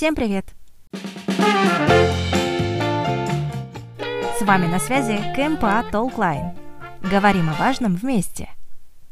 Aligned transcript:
Всем 0.00 0.14
привет! 0.14 0.46
С 4.38 4.40
вами 4.40 4.64
на 4.66 4.78
связи 4.78 5.18
КМПА 5.36 5.84
Толклайн. 5.92 6.52
Говорим 7.02 7.50
о 7.50 7.52
важном 7.52 7.96
вместе. 7.96 8.48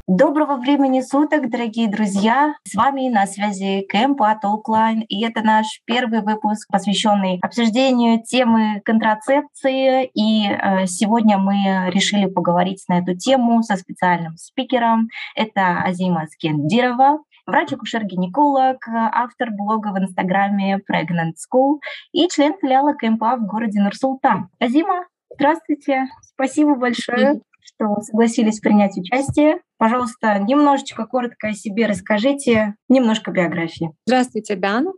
Доброго 0.06 0.56
времени 0.56 1.02
суток, 1.02 1.50
дорогие 1.50 1.86
друзья! 1.86 2.54
С 2.64 2.74
вами 2.74 3.10
на 3.10 3.26
связи 3.26 3.86
КМПА 3.86 4.38
Толклайн, 4.40 5.02
и 5.02 5.22
это 5.22 5.42
наш 5.42 5.82
первый 5.84 6.22
выпуск, 6.22 6.66
посвященный 6.72 7.38
обсуждению 7.42 8.22
темы 8.22 8.80
контрацепции. 8.86 10.10
И 10.14 10.48
э, 10.48 10.86
сегодня 10.86 11.36
мы 11.36 11.90
решили 11.90 12.24
поговорить 12.24 12.82
на 12.88 13.00
эту 13.00 13.14
тему 13.14 13.62
со 13.62 13.76
специальным 13.76 14.38
спикером. 14.38 15.10
Это 15.34 15.82
Азима 15.82 16.26
Скендирова, 16.28 17.18
врач-акушер-гинеколог, 17.48 18.76
автор 18.86 19.50
блога 19.50 19.88
в 19.88 19.98
Инстаграме 19.98 20.80
Pregnant 20.90 21.32
School 21.34 21.78
и 22.12 22.28
член 22.28 22.54
филиала 22.60 22.92
КМПА 22.92 23.36
в 23.36 23.46
городе 23.46 23.80
Нур-Султан. 23.80 24.48
Азима, 24.60 25.06
здравствуйте, 25.34 26.04
спасибо 26.20 26.76
большое, 26.76 27.40
что 27.60 28.00
согласились 28.02 28.60
принять 28.60 28.96
участие. 28.98 29.60
Пожалуйста, 29.78 30.38
немножечко 30.40 31.06
коротко 31.06 31.48
о 31.48 31.52
себе 31.52 31.86
расскажите, 31.86 32.74
немножко 32.88 33.30
биографии. 33.30 33.92
Здравствуйте, 34.06 34.56
Дан. 34.56 34.92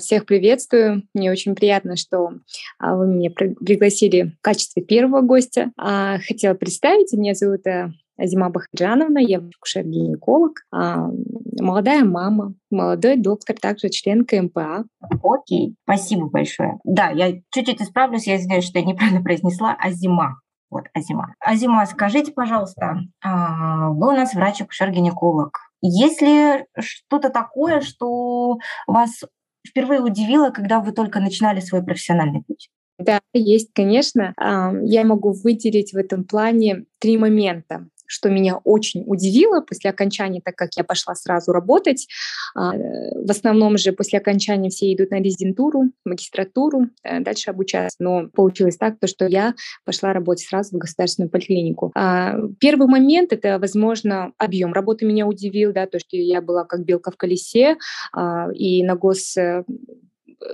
Всех 0.00 0.26
приветствую. 0.26 1.04
Мне 1.14 1.30
очень 1.30 1.54
приятно, 1.54 1.96
что 1.96 2.32
а, 2.78 2.96
вы 2.96 3.06
меня 3.06 3.30
пригласили 3.30 4.34
в 4.38 4.42
качестве 4.42 4.82
первого 4.82 5.20
гостя. 5.20 5.70
А, 5.78 6.18
хотела 6.18 6.54
представить, 6.54 7.12
меня 7.12 7.34
зовут 7.34 7.62
Азима 8.16 8.48
Бахаджановна, 8.50 9.18
я 9.18 9.38
акушер-гинеколог, 9.38 10.62
а, 10.70 11.08
молодая 11.60 12.04
мама, 12.04 12.54
молодой 12.70 13.16
доктор, 13.16 13.56
также 13.60 13.88
член 13.88 14.24
КМПА. 14.24 14.84
Окей, 15.22 15.74
спасибо 15.82 16.28
большое. 16.28 16.78
Да, 16.84 17.10
я 17.10 17.32
чуть-чуть 17.50 17.82
исправлюсь, 17.82 18.26
я 18.26 18.36
извиняюсь, 18.36 18.64
что 18.64 18.78
я 18.78 18.84
неправильно 18.84 19.22
произнесла 19.22 19.76
Азима. 19.80 20.40
Вот, 20.70 20.84
Азима. 20.94 21.34
Азима, 21.40 21.86
скажите, 21.86 22.32
пожалуйста, 22.32 22.98
а, 23.22 23.90
вы 23.90 24.08
у 24.08 24.16
нас 24.16 24.34
врач-акушер-гинеколог. 24.34 25.58
Есть 25.82 26.22
ли 26.22 26.66
что-то 26.78 27.30
такое, 27.30 27.80
что 27.80 28.58
вас 28.86 29.22
впервые 29.66 30.00
удивило, 30.00 30.50
когда 30.50 30.80
вы 30.80 30.92
только 30.92 31.20
начинали 31.20 31.60
свой 31.60 31.82
профессиональный 31.82 32.42
путь? 32.42 32.70
Да, 32.98 33.20
есть, 33.32 33.70
конечно. 33.74 34.34
Я 34.82 35.04
могу 35.04 35.32
выделить 35.32 35.92
в 35.92 35.96
этом 35.96 36.24
плане 36.24 36.84
три 37.00 37.18
момента 37.18 37.88
что 38.06 38.30
меня 38.30 38.56
очень 38.64 39.04
удивило 39.06 39.60
после 39.60 39.90
окончания, 39.90 40.40
так 40.44 40.56
как 40.56 40.70
я 40.76 40.84
пошла 40.84 41.14
сразу 41.14 41.52
работать. 41.52 42.06
А, 42.54 42.72
в 42.72 43.30
основном 43.30 43.78
же 43.78 43.92
после 43.92 44.18
окончания 44.18 44.70
все 44.70 44.92
идут 44.92 45.10
на 45.10 45.20
резидентуру, 45.20 45.90
магистратуру, 46.04 46.88
э, 47.02 47.20
дальше 47.20 47.50
обучаться. 47.50 47.96
Но 48.00 48.28
получилось 48.28 48.76
так, 48.76 48.98
то, 48.98 49.06
что 49.06 49.26
я 49.26 49.54
пошла 49.84 50.12
работать 50.12 50.46
сразу 50.46 50.76
в 50.76 50.78
государственную 50.78 51.30
поликлинику. 51.30 51.92
А, 51.94 52.36
первый 52.60 52.88
момент— 52.88 53.32
это, 53.32 53.58
возможно, 53.58 54.32
объем 54.38 54.72
работы 54.72 55.06
меня 55.06 55.26
удивил, 55.26 55.72
да, 55.72 55.86
то, 55.86 55.98
что 55.98 56.16
я 56.16 56.40
была 56.40 56.64
как 56.64 56.84
белка 56.84 57.10
в 57.10 57.16
колесе, 57.16 57.76
а, 58.12 58.48
и 58.52 58.82
на 58.84 58.96
гос 58.96 59.36
э, 59.36 59.64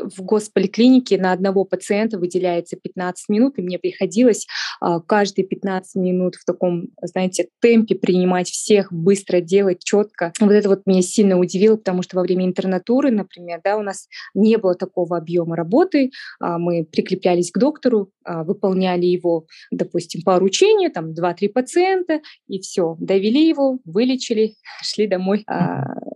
в 0.05 0.22
госполиклинике 0.22 1.19
на 1.19 1.33
одного 1.33 1.64
пациента 1.64 2.19
выделяется 2.19 2.77
15 2.77 3.28
минут, 3.28 3.58
и 3.58 3.62
мне 3.62 3.78
приходилось 3.78 4.47
а, 4.80 5.00
каждые 5.00 5.47
15 5.47 5.97
минут 5.97 6.36
в 6.36 6.44
таком, 6.44 6.88
знаете, 7.02 7.48
темпе 7.60 7.94
принимать 7.94 8.48
всех, 8.48 8.92
быстро 8.92 9.41
делать, 9.41 9.82
четко. 9.84 10.32
Вот 10.41 10.52
это 10.52 10.69
вот 10.69 10.82
меня 10.86 11.02
сильно 11.02 11.38
удивило, 11.38 11.77
потому 11.77 12.02
что 12.02 12.16
во 12.16 12.22
время 12.22 12.47
интернатуры, 12.47 13.10
например, 13.10 13.60
да, 13.62 13.77
у 13.77 13.82
нас 13.82 14.08
не 14.34 14.56
было 14.56 14.74
такого 14.74 15.16
объема 15.16 15.56
работы, 15.56 16.10
а, 16.38 16.58
мы 16.58 16.84
прикреплялись 16.84 17.50
к 17.50 17.58
доктору, 17.58 18.10
а, 18.25 18.44
выполняли 18.44 19.06
его, 19.06 19.47
допустим, 19.70 20.22
поручение, 20.22 20.91
там 20.91 21.12
2-3 21.12 21.48
пациента, 21.48 22.20
и 22.48 22.60
все, 22.60 22.97
довели 22.98 23.48
его, 23.48 23.78
вылечили, 23.84 24.54
шли 24.82 25.06
домой 25.06 25.44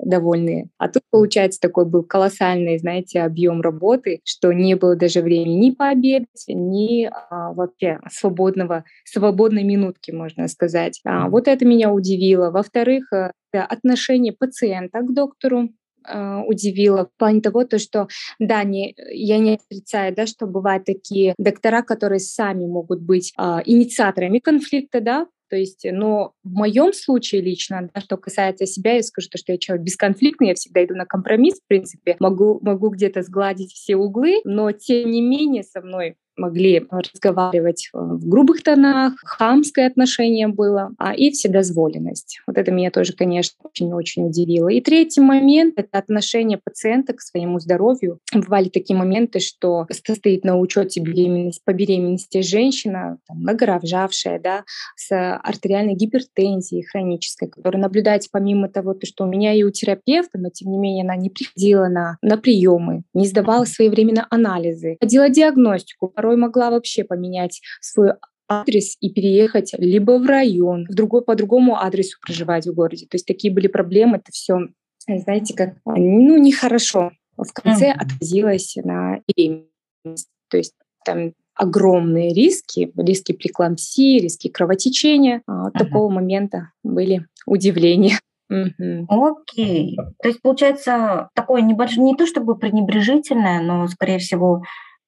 довольные. 0.05 0.69
А 0.79 0.89
тут, 0.89 1.03
получается, 1.11 1.61
такой 1.61 1.87
был 1.87 2.03
колоссальный, 2.03 2.79
знаете, 2.79 3.23
объем 3.23 3.61
работы, 3.61 4.21
что 4.25 4.53
не 4.53 4.75
было 4.77 4.97
даже 4.97 5.21
времени 5.21 5.55
ни 5.55 5.71
пообедать, 5.71 6.45
ни 6.49 7.05
а, 7.05 7.53
вообще 7.53 8.01
свободного, 8.11 8.85
свободной 9.05 9.65
минутки, 9.65 10.11
можно 10.11 10.49
сказать. 10.49 11.01
А, 11.05 11.29
вот 11.29 11.49
это 11.49 11.65
меня 11.65 11.93
удивило. 11.93 12.51
Во-вторых, 12.51 13.13
э, 13.13 13.31
отношение 13.53 14.33
пациента 14.33 15.01
к 15.01 15.13
доктору, 15.13 15.71
а, 16.07 16.43
удивило 16.43 17.07
в 17.07 17.19
плане 17.19 17.41
того, 17.41 17.65
то, 17.65 17.79
что, 17.79 18.09
да, 18.39 18.63
не, 18.65 18.95
я 19.11 19.39
не 19.39 19.55
отрицаю, 19.55 20.15
да, 20.15 20.27
что 20.27 20.47
бывают 20.47 20.85
такие 20.85 21.35
доктора, 21.39 21.83
которые 21.83 22.21
сами 22.21 22.67
могут 22.67 23.01
быть 23.01 23.33
а, 23.37 23.63
инициаторами 23.65 24.39
конфликта, 24.39 25.01
да, 25.01 25.27
то 25.55 25.59
есть, 25.59 25.87
но 25.89 26.33
в 26.43 26.51
моем 26.51 26.93
случае 26.93 27.41
лично, 27.41 27.89
да, 27.95 28.01
что 28.01 28.17
касается 28.17 28.67
себя, 28.67 28.95
я 28.95 29.05
скажу, 29.05 29.29
то, 29.31 29.39
что 29.39 29.53
я 29.53 29.59
человек 29.59 29.87
бесконфликтный, 29.87 30.49
я 30.49 30.55
всегда 30.55 30.85
иду 30.85 30.97
на 30.97 31.07
компромисс, 31.07 31.61
в 31.61 31.69
принципе, 31.69 32.17
могу, 32.19 32.59
могу 32.61 32.89
где-то 32.89 33.23
сгладить 33.23 33.71
все 33.71 33.95
углы, 33.95 34.41
но 34.43 34.73
тем 34.73 35.13
не 35.13 35.23
менее 35.23 35.63
со 35.63 35.81
мной 35.81 36.17
могли 36.37 36.87
разговаривать 36.91 37.91
э, 37.93 37.99
в 37.99 38.29
грубых 38.29 38.63
тонах, 38.63 39.15
хамское 39.25 39.87
отношение 39.87 40.49
было, 40.49 40.91
а 40.99 41.15
и 41.15 41.31
вседозволенность. 41.31 42.41
Вот 42.47 42.59
это 42.59 42.71
меня 42.71 42.91
тоже, 42.91 43.13
конечно, 43.13 43.57
очень-очень 43.63 44.27
удивило. 44.27 44.69
И 44.69 44.81
третий 44.81 45.21
момент— 45.21 45.75
это 45.77 45.99
отношение 45.99 46.59
пациента 46.63 47.13
к 47.13 47.21
своему 47.21 47.61
здоровью. 47.61 48.19
Бывали 48.33 48.69
такие 48.69 48.97
моменты, 48.97 49.41
что 49.41 49.87
состоит 50.07 50.45
на 50.45 50.59
учете 50.59 51.01
беременность, 51.01 51.63
по 51.65 51.73
беременности 51.73 52.43
женщина, 52.43 53.19
там, 53.27 53.39
многоражавшая, 53.39 54.41
да, 54.41 54.65
с 54.97 55.37
артериальной 55.37 55.95
гипертензией 55.95 56.85
хронической, 56.85 57.49
которая 57.49 57.83
наблюдается 57.83 58.29
помимо 58.33 58.69
того, 58.69 58.95
то, 58.95 59.07
что 59.07 59.25
у 59.25 59.27
меня 59.27 59.53
и 59.53 59.63
у 59.63 59.71
терапевта, 59.71 60.39
но 60.39 60.51
тем 60.51 60.71
не 60.71 60.79
менее 60.79 61.05
она 61.05 61.17
не 61.17 61.31
приходила 61.31 61.89
на, 61.89 62.19
на 62.23 62.37
приемы, 62.37 63.03
не 63.15 63.27
сдавала 63.27 63.65
своевременно 63.65 64.27
анализы, 64.31 64.97
ходила 65.01 65.29
диагностику, 65.29 66.13
порой 66.25 66.37
могла 66.37 66.71
вообще 66.71 67.05
поменять 67.05 67.61
свой 67.83 68.13
адрес 68.49 68.97
и 69.01 69.11
переехать 69.11 69.75
либо 69.77 70.13
в 70.19 70.27
район, 70.27 70.87
в 70.89 70.95
другой 70.95 71.23
по 71.23 71.35
другому 71.35 71.77
адресу 71.77 72.19
проживать 72.25 72.67
в 72.67 72.73
городе. 72.73 73.07
То 73.07 73.17
есть 73.17 73.27
такие 73.27 73.53
были 73.53 73.67
проблемы, 73.67 74.17
это 74.17 74.33
все, 74.33 74.69
знаете, 75.07 75.55
как 75.55 75.75
ну 75.85 76.39
нехорошо. 76.39 77.13
В 77.37 77.53
конце 77.53 77.91
mm-hmm. 77.91 78.01
отразилось 78.01 78.77
на 78.77 79.21
беременность. 79.29 80.31
То 80.49 80.57
есть 80.57 80.75
там 81.05 81.33
огромные 81.55 82.33
риски, 82.33 82.91
риски 82.97 83.33
преклампсии, 83.33 84.21
риски 84.21 84.49
кровотечения. 84.49 85.43
А, 85.47 85.65
вот 85.65 85.75
uh-huh. 85.75 85.79
такого 85.79 86.11
момента 86.11 86.71
были 86.83 87.27
удивления. 87.47 88.19
Окей. 88.49 89.97
Okay. 89.99 90.13
То 90.23 90.29
есть, 90.29 90.41
получается, 90.43 91.29
такое 91.35 91.61
небольшое, 91.63 92.03
не 92.03 92.17
то 92.17 92.27
чтобы 92.27 92.57
пренебрежительное, 92.57 93.61
но, 93.63 93.87
скорее 93.89 94.19
всего, 94.19 94.63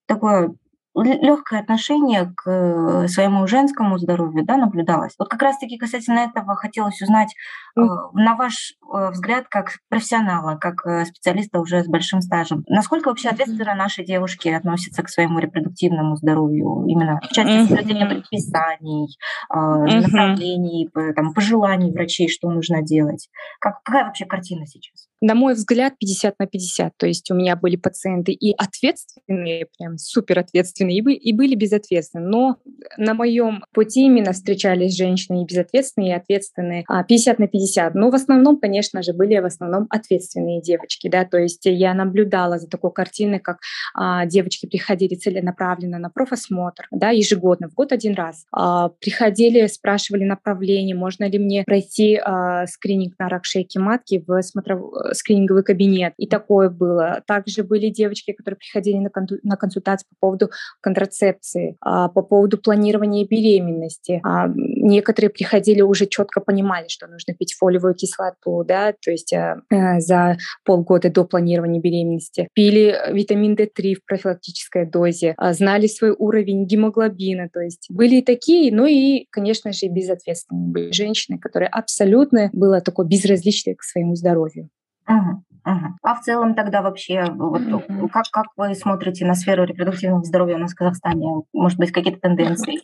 такое 0.06 0.54
легкое 1.02 1.60
отношение 1.60 2.32
к 2.36 2.50
э, 2.50 3.08
своему 3.08 3.46
женскому 3.46 3.98
здоровью 3.98 4.44
да, 4.44 4.56
наблюдалось. 4.56 5.14
Вот 5.18 5.28
как 5.28 5.42
раз-таки 5.42 5.76
касательно 5.78 6.20
этого 6.20 6.56
хотелось 6.56 7.00
узнать, 7.02 7.34
mm. 7.78 8.10
на 8.14 8.34
ваш 8.34 8.74
э, 8.82 9.10
взгляд, 9.10 9.46
как 9.48 9.78
профессионала, 9.88 10.56
как 10.56 11.06
специалиста 11.06 11.60
уже 11.60 11.82
с 11.82 11.88
большим 11.88 12.20
стажем, 12.20 12.64
насколько 12.68 13.08
вообще 13.08 13.28
ответственно 13.28 13.74
наши 13.74 14.04
девушки 14.04 14.48
относятся 14.48 15.02
к 15.02 15.08
своему 15.08 15.38
репродуктивному 15.38 16.16
здоровью, 16.16 16.84
именно 16.86 17.20
в 17.22 17.28
части 17.28 17.50
mm-hmm. 17.50 17.68
соблюдения 17.68 18.06
предписаний, 18.06 19.16
mm-hmm. 19.52 20.00
направлений, 20.00 20.88
там, 21.14 21.34
пожеланий 21.34 21.92
врачей, 21.92 22.28
что 22.28 22.50
нужно 22.50 22.82
делать? 22.82 23.28
Как, 23.60 23.82
какая 23.82 24.04
вообще 24.04 24.24
картина 24.24 24.66
сейчас? 24.66 25.05
На 25.20 25.34
мой 25.34 25.54
взгляд, 25.54 25.94
50 25.98 26.38
на 26.38 26.46
50. 26.46 26.92
То 26.96 27.06
есть 27.06 27.30
у 27.30 27.34
меня 27.34 27.56
были 27.56 27.76
пациенты 27.76 28.32
и 28.32 28.52
ответственные, 28.52 29.66
прям 29.78 29.96
супер 29.98 30.38
ответственные, 30.38 30.98
ответственные 30.98 31.14
и, 31.14 31.32
были 31.32 31.54
безответственные. 31.54 32.28
Но 32.28 32.56
на 32.96 33.14
моем 33.14 33.64
пути 33.72 34.06
именно 34.06 34.32
встречались 34.32 34.96
женщины 34.96 35.42
и 35.42 35.46
безответственные, 35.46 36.10
и 36.10 36.16
ответственные 36.16 36.84
50 37.08 37.38
а, 37.38 37.42
на 37.42 37.48
50. 37.48 37.94
Но 37.94 38.10
в 38.10 38.14
основном, 38.14 38.58
конечно 38.58 39.02
же, 39.02 39.12
были 39.12 39.38
в 39.38 39.44
основном 39.44 39.86
ответственные 39.90 40.60
девочки. 40.60 41.08
Да? 41.08 41.24
То 41.24 41.38
есть 41.38 41.64
я 41.64 41.94
наблюдала 41.94 42.58
за 42.58 42.68
такой 42.68 42.92
картиной, 42.92 43.40
как 43.40 43.58
а, 43.94 44.26
девочки 44.26 44.66
приходили 44.66 45.14
целенаправленно 45.14 45.98
на 45.98 46.10
профосмотр 46.10 46.88
да, 46.90 47.10
ежегодно, 47.10 47.68
в 47.68 47.74
год 47.74 47.92
один 47.92 48.14
раз. 48.14 48.44
А, 48.52 48.88
приходили, 48.88 49.66
спрашивали 49.66 50.24
направление, 50.24 50.96
можно 50.96 51.28
ли 51.28 51.38
мне 51.38 51.64
пройти 51.64 52.16
а, 52.22 52.66
скрининг 52.66 53.14
на 53.18 53.28
рак 53.28 53.44
шейки 53.44 53.78
матки 53.78 54.22
в, 54.26 54.42
смотров... 54.42 54.82
скрининговый 55.12 55.62
кабинет, 55.62 56.14
и 56.16 56.26
такое 56.26 56.70
было. 56.70 57.22
Также 57.26 57.62
были 57.62 57.88
девочки, 57.88 58.32
которые 58.32 58.58
приходили 58.58 58.98
на, 58.98 59.10
кон- 59.10 59.26
на 59.42 59.56
консультацию 59.56 60.08
по 60.10 60.26
поводу 60.26 60.50
контрацепции, 60.80 61.76
а, 61.80 62.08
по 62.08 62.22
поводу 62.22 62.58
планирования 62.58 62.75
беременности. 62.76 64.20
А, 64.24 64.48
некоторые 64.54 65.30
приходили 65.30 65.82
уже 65.82 66.06
четко 66.06 66.40
понимали, 66.40 66.86
что 66.88 67.06
нужно 67.06 67.34
пить 67.34 67.54
фолиевую 67.54 67.94
кислоту, 67.94 68.64
да, 68.64 68.92
то 68.92 69.10
есть 69.10 69.32
а, 69.32 69.60
за 69.98 70.36
полгода 70.64 71.10
до 71.10 71.24
планирования 71.24 71.80
беременности. 71.80 72.48
Пили 72.54 72.96
витамин 73.12 73.54
D3 73.54 73.94
в 73.94 74.04
профилактической 74.04 74.86
дозе, 74.86 75.34
а, 75.36 75.52
знали 75.52 75.86
свой 75.86 76.14
уровень 76.16 76.66
гемоглобина, 76.66 77.48
то 77.52 77.60
есть 77.60 77.86
были 77.90 78.16
и 78.16 78.22
такие, 78.22 78.74
ну 78.74 78.86
и, 78.86 79.26
конечно 79.30 79.72
же, 79.72 79.88
безответственные 79.88 80.72
были 80.72 80.92
женщины, 80.92 81.38
которые 81.38 81.68
абсолютно 81.68 82.50
было 82.52 82.80
такое 82.80 83.06
безразличие 83.06 83.74
к 83.74 83.82
своему 83.82 84.14
здоровью. 84.14 84.68
Угу, 85.08 85.42
угу. 85.66 85.86
А 86.02 86.14
в 86.14 86.20
целом 86.22 86.54
тогда 86.54 86.82
вообще, 86.82 87.24
вот, 87.30 87.60
угу. 87.60 88.08
как, 88.08 88.24
как 88.32 88.46
вы 88.56 88.74
смотрите 88.74 89.26
на 89.26 89.34
сферу 89.34 89.64
репродуктивного 89.64 90.24
здоровья 90.24 90.56
у 90.56 90.60
нас 90.60 90.72
в 90.72 90.76
Казахстане? 90.76 91.42
Может 91.52 91.78
быть, 91.78 91.92
какие-то 91.92 92.20
тенденции? 92.20 92.80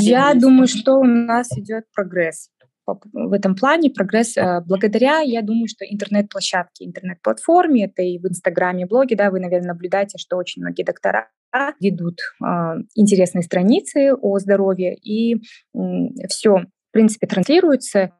Я 0.00 0.34
думаю, 0.34 0.66
что 0.66 0.94
у 0.94 1.04
нас 1.04 1.50
идет 1.58 1.84
прогресс 1.94 2.48
в 2.86 3.32
этом 3.32 3.54
плане 3.54 3.90
прогресс 3.90 4.36
э, 4.36 4.60
благодаря, 4.66 5.20
я 5.20 5.42
думаю, 5.42 5.66
что 5.68 5.84
интернет-площадке, 5.84 6.84
интернет-платформе, 6.84 7.86
это 7.86 8.02
и 8.02 8.18
в 8.18 8.26
Инстаграме, 8.26 8.86
блоге, 8.86 9.16
да, 9.16 9.30
вы, 9.30 9.40
наверное, 9.40 9.68
наблюдаете, 9.68 10.18
что 10.18 10.36
очень 10.36 10.62
многие 10.62 10.84
доктора 10.84 11.28
ведут 11.80 12.18
э, 12.42 12.46
интересные 12.94 13.42
страницы 13.42 14.12
о 14.14 14.38
здоровье, 14.38 14.94
и 14.96 15.36
э, 15.36 15.38
все 16.28 16.64
принципе, 16.94 17.26
транслируется. 17.26 18.12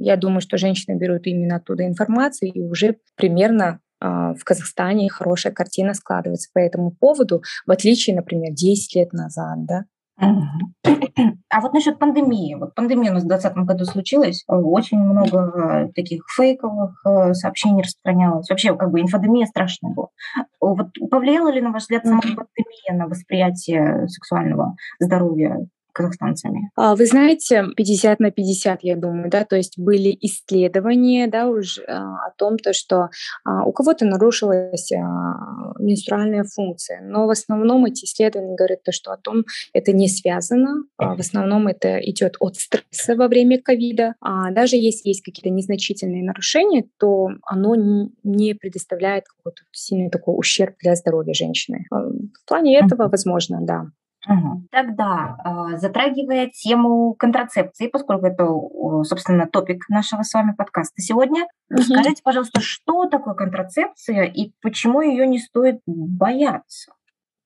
Я 0.00 0.16
думаю, 0.16 0.40
что 0.40 0.56
женщины 0.56 0.96
берут 0.96 1.26
именно 1.26 1.56
оттуда 1.56 1.86
информацию, 1.86 2.50
и 2.52 2.62
уже 2.62 2.96
примерно 3.16 3.80
в 4.00 4.38
Казахстане 4.44 5.10
хорошая 5.10 5.52
картина 5.52 5.92
складывается 5.94 6.48
по 6.54 6.58
этому 6.58 6.90
поводу, 6.90 7.42
в 7.66 7.70
отличие, 7.70 8.16
например, 8.16 8.52
10 8.52 8.96
лет 8.96 9.12
назад, 9.12 9.64
да, 9.66 9.84
а 10.18 11.60
вот 11.60 11.72
насчет 11.72 11.98
пандемии. 11.98 12.54
Вот 12.54 12.74
пандемия 12.74 13.10
у 13.10 13.14
нас 13.14 13.24
в 13.24 13.26
2020 13.26 13.66
году 13.66 13.84
случилась. 13.84 14.44
Очень 14.46 14.98
много 14.98 15.90
таких 15.94 16.22
фейковых 16.36 17.02
сообщений 17.32 17.82
распространялось. 17.82 18.48
Вообще, 18.48 18.76
как 18.76 18.90
бы 18.90 19.00
инфодемия 19.00 19.46
страшная 19.46 19.92
была. 19.92 20.08
Вот 20.60 20.88
повлияла 21.10 21.50
ли, 21.50 21.60
на 21.60 21.72
ваш 21.72 21.82
взгляд, 21.82 22.04
сама 22.04 22.20
пандемия 22.20 22.92
на 22.92 23.08
восприятие 23.08 24.06
сексуального 24.08 24.76
здоровья 25.00 25.66
казахстанцами? 25.92 26.70
А, 26.76 26.94
вы 26.94 27.06
знаете, 27.06 27.66
50 27.76 28.20
на 28.20 28.30
50, 28.30 28.80
я 28.82 28.96
думаю, 28.96 29.30
да, 29.30 29.44
то 29.44 29.56
есть 29.56 29.78
были 29.78 30.16
исследования, 30.20 31.26
да, 31.28 31.48
уже 31.48 31.82
а, 31.84 32.26
о 32.26 32.30
том, 32.36 32.58
то, 32.58 32.72
что 32.72 33.10
а, 33.44 33.64
у 33.64 33.72
кого-то 33.72 34.04
нарушилась 34.04 34.90
менструальная 35.78 36.44
функция, 36.44 37.00
но 37.02 37.26
в 37.26 37.30
основном 37.30 37.84
эти 37.84 38.04
исследования 38.04 38.56
говорят 38.56 38.82
то, 38.82 38.92
что 38.92 39.12
о 39.12 39.16
том 39.16 39.44
это 39.72 39.92
не 39.92 40.08
связано, 40.08 40.84
в 40.98 41.20
основном 41.20 41.68
это 41.68 41.98
идет 41.98 42.36
от 42.40 42.56
стресса 42.56 43.14
во 43.16 43.28
время 43.28 43.60
ковида, 43.60 44.14
а 44.20 44.50
даже 44.50 44.76
если 44.76 45.08
есть 45.08 45.22
какие-то 45.22 45.50
незначительные 45.50 46.22
нарушения, 46.22 46.84
то 46.98 47.28
оно 47.44 47.74
не 48.22 48.54
предоставляет 48.54 49.24
какой-то 49.26 49.62
сильный 49.72 50.10
такой 50.10 50.38
ущерб 50.38 50.76
для 50.80 50.94
здоровья 50.94 51.34
женщины. 51.34 51.86
В 51.90 52.46
плане 52.46 52.78
этого, 52.78 53.08
возможно, 53.08 53.58
да. 53.60 53.86
Тогда, 54.70 55.36
э, 55.44 55.78
затрагивая 55.78 56.48
тему 56.48 57.14
контрацепции, 57.14 57.88
поскольку 57.88 58.26
это, 58.26 58.46
собственно, 59.04 59.46
топик 59.46 59.88
нашего 59.88 60.22
с 60.22 60.32
вами 60.32 60.52
подкаста 60.52 61.00
сегодня, 61.02 61.46
угу. 61.70 61.82
скажите, 61.82 62.22
пожалуйста, 62.22 62.60
что 62.60 63.06
такое 63.06 63.34
контрацепция 63.34 64.24
и 64.24 64.52
почему 64.60 65.00
ее 65.00 65.26
не 65.26 65.38
стоит 65.38 65.80
бояться? 65.86 66.92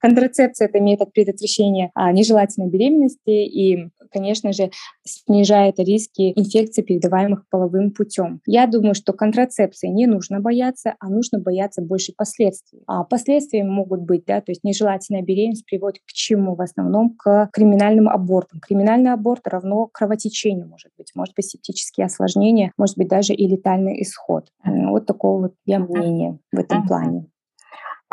Контрацепция– 0.06 0.68
это 0.68 0.78
метод 0.78 1.12
предотвращения 1.12 1.90
а, 1.96 2.12
нежелательной 2.12 2.68
беременности 2.68 3.28
и, 3.28 3.88
конечно 4.12 4.52
же, 4.52 4.70
снижает 5.04 5.80
риски 5.80 6.32
инфекций, 6.36 6.84
передаваемых 6.84 7.42
половым 7.50 7.90
путем. 7.90 8.40
Я 8.46 8.68
думаю, 8.68 8.94
что 8.94 9.12
контрацепции 9.12 9.88
не 9.88 10.06
нужно 10.06 10.38
бояться, 10.38 10.94
а 11.00 11.08
нужно 11.08 11.40
бояться 11.40 11.82
больше 11.82 12.12
последствий. 12.16 12.84
А 12.86 13.02
последствия 13.02 13.64
могут 13.64 14.02
быть, 14.02 14.24
да, 14.26 14.40
то 14.40 14.52
есть 14.52 14.62
нежелательная 14.62 15.22
беременность 15.22 15.66
приводит 15.66 16.02
к 16.06 16.12
чему? 16.12 16.54
В 16.54 16.60
основном 16.60 17.16
к 17.16 17.50
криминальным 17.52 18.08
абортам. 18.08 18.60
Криминальный 18.60 19.12
аборт 19.12 19.48
равно 19.48 19.88
кровотечению, 19.92 20.68
может 20.68 20.92
быть, 20.96 21.10
может 21.16 21.34
быть 21.34 21.46
септические 21.46 22.04
осложнения, 22.06 22.70
может 22.78 22.96
быть 22.96 23.08
даже 23.08 23.34
и 23.34 23.44
летальный 23.48 24.00
исход. 24.02 24.52
Вот 24.64 25.04
такого 25.04 25.40
вот 25.40 25.54
я 25.64 25.80
мнения 25.80 26.38
в 26.52 26.60
этом 26.60 26.86
плане. 26.86 27.26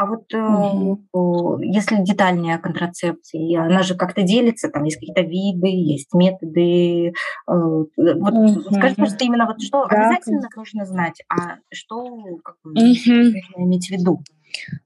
А 0.04 0.06
вот 0.06 0.34
угу. 0.34 1.62
э, 1.62 1.66
если 1.66 2.04
детальнее 2.04 2.56
о 2.56 2.60
контрацепции, 2.60 3.56
она 3.56 3.84
же 3.84 3.96
как-то 3.96 4.22
делится, 4.22 4.68
там 4.68 4.84
есть 4.84 4.98
какие-то 4.98 5.22
виды, 5.22 5.68
есть 5.68 6.14
методы. 6.14 7.08
Э, 7.08 7.14
вот 7.48 8.34
угу. 8.34 8.62
скажи 8.76 8.96
просто 8.96 9.24
именно 9.24 9.46
вот 9.46 9.62
что 9.62 9.86
да. 9.88 9.96
обязательно 9.96 10.50
нужно 10.58 10.86
знать, 10.86 11.24
а 11.30 11.56
что 11.72 12.04
как 12.44 12.58
бы, 12.66 12.72
угу. 12.72 12.80
нужно 12.82 13.64
иметь 13.64 13.88
в 13.88 13.92
виду. 13.92 14.22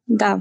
Да, 0.05 0.39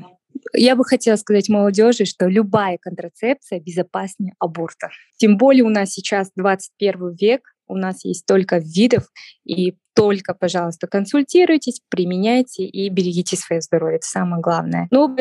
я 0.52 0.76
бы 0.76 0.84
хотела 0.84 1.16
сказать 1.16 1.48
молодежи, 1.48 2.04
что 2.04 2.26
любая 2.26 2.76
контрацепция 2.76 3.58
безопаснее 3.58 4.34
аборта. 4.38 4.90
Тем 5.16 5.38
более 5.38 5.64
у 5.64 5.70
нас 5.70 5.92
сейчас 5.92 6.32
21 6.36 7.14
век, 7.14 7.55
у 7.66 7.76
нас 7.76 8.04
есть 8.04 8.26
только 8.26 8.58
видов, 8.58 9.08
и 9.44 9.76
только, 9.94 10.34
пожалуйста, 10.34 10.86
консультируйтесь, 10.86 11.80
применяйте 11.88 12.64
и 12.64 12.88
берегите 12.88 13.36
свое 13.36 13.60
здоровье. 13.60 13.96
Это 13.96 14.06
самое 14.06 14.42
главное. 14.42 14.88
Ну, 14.90 15.14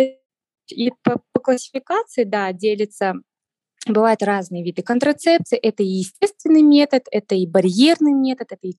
и 0.70 0.92
по, 1.04 1.22
по 1.32 1.40
классификации, 1.40 2.24
да, 2.24 2.52
делится 2.52 3.16
Бывают 3.88 4.24
разные 4.24 4.64
виды 4.64 4.82
контрацепции. 4.82 5.58
Это 5.58 5.84
и 5.84 5.88
естественный 5.88 6.64
метод, 6.64 7.04
это 7.12 7.36
и 7.36 7.46
барьерный 7.46 8.14
метод, 8.14 8.52
это 8.52 8.68
и 8.68 8.74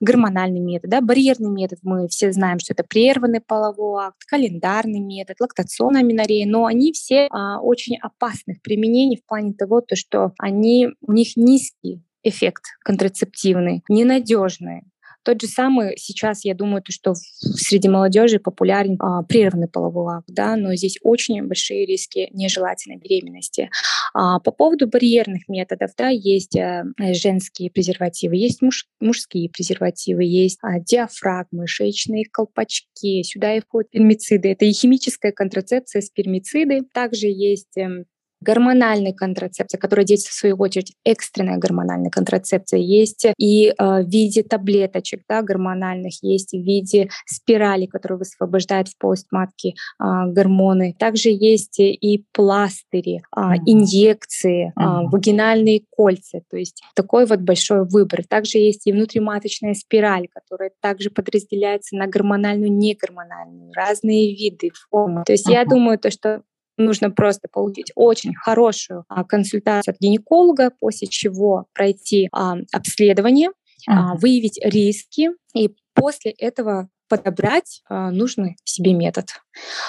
гормональный 0.00 0.60
метод. 0.60 0.90
Да? 0.90 1.00
Барьерный 1.00 1.50
метод, 1.50 1.80
мы 1.82 2.06
все 2.06 2.32
знаем, 2.32 2.60
что 2.60 2.72
это 2.72 2.84
прерванный 2.84 3.40
половой 3.40 4.04
акт, 4.04 4.22
календарный 4.28 5.00
метод, 5.00 5.40
лактационная 5.40 6.02
аминорея, 6.02 6.46
но 6.46 6.66
они 6.66 6.92
все 6.92 7.26
а, 7.30 7.60
очень 7.60 7.96
опасны 8.00 8.54
в 8.54 8.62
применении 8.62 9.16
в 9.16 9.26
плане 9.26 9.54
того, 9.54 9.80
то, 9.80 9.96
что 9.96 10.32
они, 10.38 10.90
у 11.00 11.12
них 11.12 11.36
низкий 11.36 12.02
эффект 12.24 12.64
контрацептивный, 12.82 13.82
ненадежный. 13.88 14.82
Тот 15.24 15.40
же 15.40 15.48
самый 15.48 15.96
сейчас, 15.96 16.44
я 16.44 16.54
думаю, 16.54 16.82
то, 16.82 16.92
что 16.92 17.14
среди 17.14 17.88
молодежи 17.88 18.38
популярен 18.38 18.98
а, 19.00 19.22
прерванный 19.22 19.68
половой 19.68 20.16
акт, 20.16 20.26
да, 20.28 20.54
но 20.54 20.74
здесь 20.74 20.98
очень 21.02 21.42
большие 21.46 21.86
риски 21.86 22.28
нежелательной 22.32 22.98
беременности. 22.98 23.70
А, 24.12 24.38
по 24.40 24.52
поводу 24.52 24.86
барьерных 24.86 25.48
методов, 25.48 25.92
да, 25.96 26.10
есть 26.10 26.56
а, 26.56 26.84
женские 27.14 27.70
презервативы, 27.70 28.36
есть 28.36 28.60
муж, 28.60 28.86
мужские 29.00 29.48
презервативы, 29.48 30.24
есть 30.24 30.58
а, 30.62 30.78
диафрагмы, 30.78 31.66
шеечные 31.66 32.26
колпачки, 32.30 33.22
сюда 33.22 33.56
и 33.56 33.60
входят 33.60 33.88
спермициды. 33.88 34.52
Это 34.52 34.66
и 34.66 34.72
химическая 34.72 35.32
контрацепция, 35.32 36.02
спермициды. 36.02 36.82
Также 36.92 37.28
есть 37.28 37.76
эм, 37.78 38.04
гормональной 38.44 39.12
контрацепции, 39.12 39.78
которая 39.78 40.06
действует 40.06 40.34
в 40.34 40.38
свою 40.38 40.56
очередь 40.56 40.94
экстренная 41.04 41.58
гормональная 41.58 42.10
контрацепция, 42.10 42.80
есть 42.80 43.26
и 43.38 43.68
э, 43.68 43.74
в 43.78 44.08
виде 44.08 44.42
таблеточек 44.42 45.22
да, 45.28 45.42
гормональных, 45.42 46.22
есть 46.22 46.52
в 46.52 46.58
виде 46.58 47.08
спирали, 47.26 47.86
которые 47.86 48.18
высвобождают 48.18 48.88
в 48.88 48.98
полость 48.98 49.26
матки 49.30 49.74
э, 50.00 50.04
гормоны. 50.28 50.94
Также 50.98 51.30
есть 51.30 51.80
и 51.80 52.24
пластыри, 52.32 53.22
э, 53.36 53.40
инъекции, 53.66 54.68
э, 54.68 54.72
вагинальные 54.76 55.82
кольца, 55.90 56.40
то 56.50 56.56
есть 56.56 56.82
такой 56.94 57.26
вот 57.26 57.40
большой 57.40 57.86
выбор. 57.86 58.24
Также 58.28 58.58
есть 58.58 58.86
и 58.86 58.92
внутриматочная 58.92 59.74
спираль, 59.74 60.28
которая 60.32 60.70
также 60.80 61.10
подразделяется 61.10 61.96
на 61.96 62.06
гормональную, 62.06 62.72
негормональную, 62.72 63.72
разные 63.72 64.34
виды, 64.34 64.70
формы. 64.90 65.24
То 65.24 65.32
есть 65.32 65.48
uh-huh. 65.48 65.52
я 65.52 65.64
думаю, 65.64 65.98
то, 65.98 66.10
что 66.10 66.42
нужно 66.76 67.10
просто 67.10 67.48
получить 67.50 67.92
очень 67.94 68.34
хорошую 68.34 69.04
а, 69.08 69.24
консультацию 69.24 69.92
от 69.92 70.00
гинеколога, 70.00 70.70
после 70.78 71.08
чего 71.08 71.66
пройти 71.72 72.28
а, 72.32 72.56
обследование, 72.72 73.50
а, 73.86 74.14
выявить 74.16 74.60
риски 74.64 75.30
и 75.54 75.70
после 75.94 76.32
этого 76.32 76.88
подобрать 77.08 77.82
а, 77.88 78.10
нужный 78.10 78.56
себе 78.64 78.92
метод. 78.92 79.26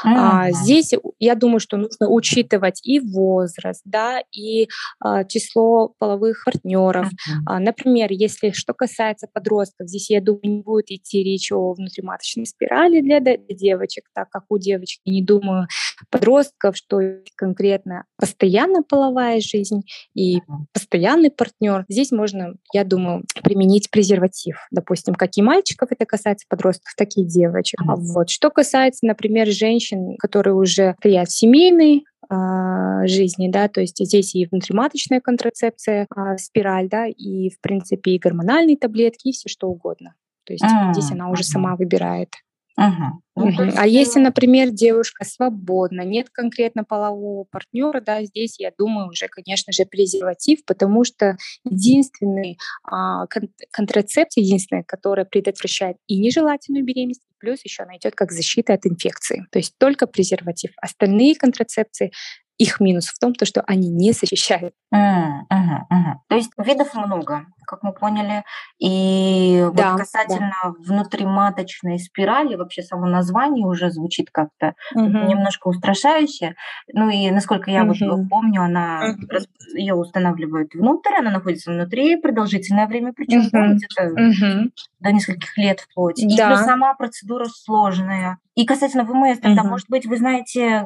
Mm-hmm. 0.06 0.52
Здесь 0.52 0.94
я 1.20 1.36
думаю, 1.36 1.60
что 1.60 1.78
нужно 1.78 2.10
учитывать 2.10 2.80
и 2.84 3.00
возраст, 3.00 3.82
да, 3.86 4.22
и 4.32 4.68
а, 5.00 5.24
число 5.24 5.94
половых 5.98 6.44
партнеров. 6.46 7.08
Mm-hmm. 7.08 7.42
А, 7.48 7.60
например, 7.60 8.12
если 8.12 8.52
что 8.52 8.74
касается 8.74 9.28
подростков, 9.32 9.88
здесь 9.88 10.10
я 10.10 10.22
думаю 10.22 10.42
не 10.44 10.62
будет 10.62 10.92
идти 10.92 11.24
речь 11.24 11.52
о 11.52 11.74
внутриматочной 11.74 12.46
спирали 12.46 13.02
для, 13.02 13.20
девочек, 13.20 14.06
так 14.14 14.30
как 14.30 14.44
у 14.50 14.58
девочки 14.58 15.02
не 15.10 15.24
думаю 15.24 15.68
подростков, 16.10 16.78
что 16.78 17.00
конкретно 17.36 18.06
постоянно 18.18 18.84
половая 18.84 19.40
жизнь 19.40 19.82
и 20.14 20.40
постоянный 20.74 21.32
партнер. 21.32 21.86
Здесь 21.90 22.12
можно, 22.12 22.56
я 22.74 22.84
думаю, 22.84 23.24
применить 23.44 23.90
презерватив. 23.90 24.58
Допустим, 24.72 25.16
как 25.16 25.32
и 25.38 25.42
мальчиков 25.42 25.90
это 25.92 26.06
касается 26.06 26.46
подростков, 26.50 26.94
так 26.98 27.15
и 27.18 27.24
девочек. 27.24 27.82
Mm-hmm. 27.82 27.96
Вот. 28.14 28.30
Что 28.30 28.50
касается, 28.50 29.06
например, 29.06 29.48
женщин, 29.48 30.18
которые 30.18 30.56
уже 30.56 30.96
стоят 31.00 31.30
в 31.30 31.38
семейной 31.38 32.06
а, 32.30 33.06
жизни, 33.08 33.50
да, 33.50 33.68
то 33.68 33.82
есть 33.82 34.04
здесь 34.04 34.36
и 34.36 34.46
внутриматочная 34.46 35.22
контрацепция, 35.22 36.08
а, 36.10 36.38
спираль, 36.38 36.90
да, 36.90 37.08
и, 37.08 37.50
в 37.50 37.60
принципе, 37.62 38.12
и 38.12 38.20
гормональные 38.20 38.78
таблетки, 38.78 39.30
и 39.30 39.32
все 39.32 39.50
что 39.50 39.68
угодно. 39.68 40.16
То 40.46 40.54
есть 40.54 40.64
mm-hmm. 40.64 40.94
здесь 40.94 41.12
она 41.12 41.30
уже 41.30 41.44
сама 41.44 41.76
выбирает. 41.76 42.30
Угу. 42.78 43.22
Ну. 43.38 43.72
А 43.76 43.88
если, 43.88 44.20
например, 44.20 44.70
девушка 44.70 45.24
свободна, 45.26 46.02
нет 46.02 46.30
конкретно 46.30 46.84
полового 46.84 47.46
партнера, 47.46 48.02
да, 48.02 48.24
здесь 48.24 48.60
я 48.60 48.72
думаю 48.78 49.08
уже, 49.08 49.28
конечно 49.28 49.72
же, 49.74 49.86
презерватив, 49.86 50.64
потому 50.66 51.04
что 51.04 51.38
единственный 51.64 52.58
а, 52.84 53.28
кон- 53.28 53.50
контрацепция, 53.72 54.42
единственная, 54.42 54.84
которая 54.84 55.26
предотвращает 55.26 55.98
и 56.08 56.18
нежелательную 56.18 56.84
беременность, 56.84 57.24
плюс 57.40 57.60
еще 57.64 57.84
она 57.84 57.98
идет 57.98 58.16
как 58.16 58.32
защита 58.32 58.74
от 58.74 58.86
инфекции. 58.86 59.46
То 59.52 59.60
есть 59.60 59.76
только 59.78 60.08
презерватив. 60.08 60.72
Остальные 60.82 61.36
контрацепции 61.36 62.12
их 62.58 62.80
минус 62.80 63.08
в 63.08 63.20
том, 63.20 63.34
то, 63.34 63.46
что 63.46 63.62
они 63.62 63.90
не 63.90 64.12
защищают. 64.12 64.74
Mm, 64.94 65.42
uh-huh, 65.52 65.80
uh-huh. 65.92 66.14
То 66.30 66.36
есть 66.36 66.52
видов 66.58 66.94
много, 66.96 67.46
как 67.66 67.84
мы 67.84 67.92
поняли. 67.92 68.44
И 68.80 69.66
да, 69.74 69.92
вот 69.92 70.00
касательно 70.02 70.54
да. 70.64 70.74
внутриматочной 70.80 72.00
спирали, 72.00 72.56
вообще 72.56 72.82
само 72.82 73.08
название 73.08 73.66
уже 73.66 73.92
звучит 73.92 74.30
как-то 74.32 74.76
uh-huh. 74.96 75.28
немножко 75.28 75.68
устрашающе. 75.68 76.56
Ну 76.94 77.10
и 77.10 77.30
насколько 77.32 77.72
я 77.72 77.84
uh-huh. 77.84 78.10
вот 78.10 78.30
помню, 78.30 78.62
она 78.62 79.16
uh-huh. 79.16 79.46
ее 79.76 79.96
устанавливают 79.96 80.74
внутрь, 80.76 81.16
она 81.18 81.32
находится 81.32 81.72
внутри 81.72 82.16
продолжительное 82.16 82.88
время, 82.88 83.12
причем 83.14 83.42
где-то 83.42 84.04
uh-huh. 84.04 84.72
до 85.00 85.12
нескольких 85.12 85.58
лет 85.58 85.82
вплоть. 85.82 86.24
Да. 86.38 86.54
И 86.54 86.56
сама 86.58 86.94
процедура 86.94 87.46
сложная. 87.46 88.38
И 88.56 88.66
касательно 88.66 89.04
ВМС, 89.04 89.40
тогда, 89.40 89.64
uh-huh. 89.64 89.68
может 89.68 89.90
быть, 89.90 90.06
вы 90.06 90.16
знаете 90.16 90.86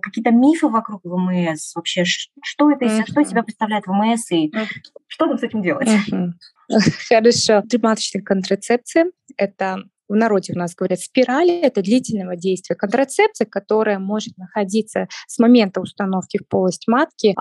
какие-то 0.00 0.30
мифы 0.30 0.68
вокруг 0.68 1.00
ВМС 1.04 1.74
вообще? 1.74 2.04
Что 2.04 2.70
это, 2.70 2.84
mm-hmm. 2.84 3.06
что 3.06 3.20
из 3.20 3.30
себя 3.30 3.42
представляет 3.42 3.86
ВМС 3.86 4.30
и 4.30 4.48
mm-hmm. 4.48 4.66
что 5.06 5.26
нам 5.26 5.38
с 5.38 5.42
этим 5.42 5.62
делать? 5.62 5.88
Mm-hmm. 5.88 6.30
Хорошо. 7.08 7.62
Триматочная 7.62 8.22
контрацепция– 8.22 9.10
это 9.36 9.84
в 10.08 10.14
народе 10.14 10.54
у 10.54 10.58
нас 10.58 10.74
говорят 10.74 11.00
спирали, 11.00 11.60
это 11.60 11.82
длительного 11.82 12.36
действия 12.36 12.74
контрацепция, 12.76 13.46
которая 13.46 13.98
может 13.98 14.36
находиться 14.38 15.06
с 15.26 15.38
момента 15.38 15.80
установки 15.80 16.38
в 16.38 16.48
полость 16.48 16.88
матки 16.88 17.34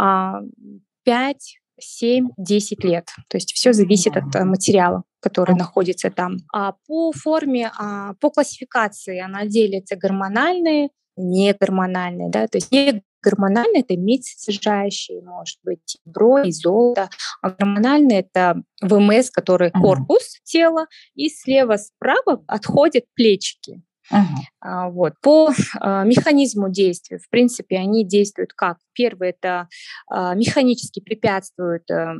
5 1.04 1.58
7-10 1.80 2.88
лет. 2.88 3.08
То 3.30 3.38
есть 3.38 3.54
все 3.54 3.74
зависит 3.74 4.18
от 4.18 4.36
э, 4.36 4.44
материала, 4.44 5.04
который 5.20 5.56
находится 5.56 6.10
там. 6.10 6.38
А 6.52 6.74
по 6.88 7.12
форме, 7.12 7.72
а, 7.78 8.14
по 8.16 8.32
классификации 8.32 9.20
она 9.20 9.46
делится 9.46 9.96
гормональные, 9.96 10.90
не 11.18 11.54
гормональные, 11.54 12.30
да, 12.30 12.48
то 12.48 12.58
есть 12.58 12.72
не 12.72 13.04
гормональные 13.22 13.82
это 13.82 13.98
медь 13.98 14.26
содержащие, 14.26 15.22
может 15.22 15.58
быть, 15.64 15.98
бро 16.06 16.40
и 16.40 16.52
золото, 16.52 17.10
а 17.42 17.50
гормональные 17.50 18.22
это 18.22 18.62
ВМС, 18.82 19.30
который 19.32 19.72
корпус 19.72 20.40
тела, 20.44 20.86
и 21.16 21.30
слева-справа 21.30 22.44
отходят 22.48 23.06
плечики. 23.16 23.82
Uh-huh. 24.12 24.92
Вот. 24.92 25.16
По 25.22 25.52
а, 25.82 26.04
механизму 26.06 26.70
действия, 26.70 27.18
в 27.18 27.30
принципе, 27.30 27.78
они 27.78 28.06
действуют 28.06 28.54
как? 28.54 28.78
Первое, 28.94 29.30
это 29.30 29.68
а, 30.10 30.34
механически 30.34 31.02
препятствуют 31.02 31.92
а, 31.92 32.16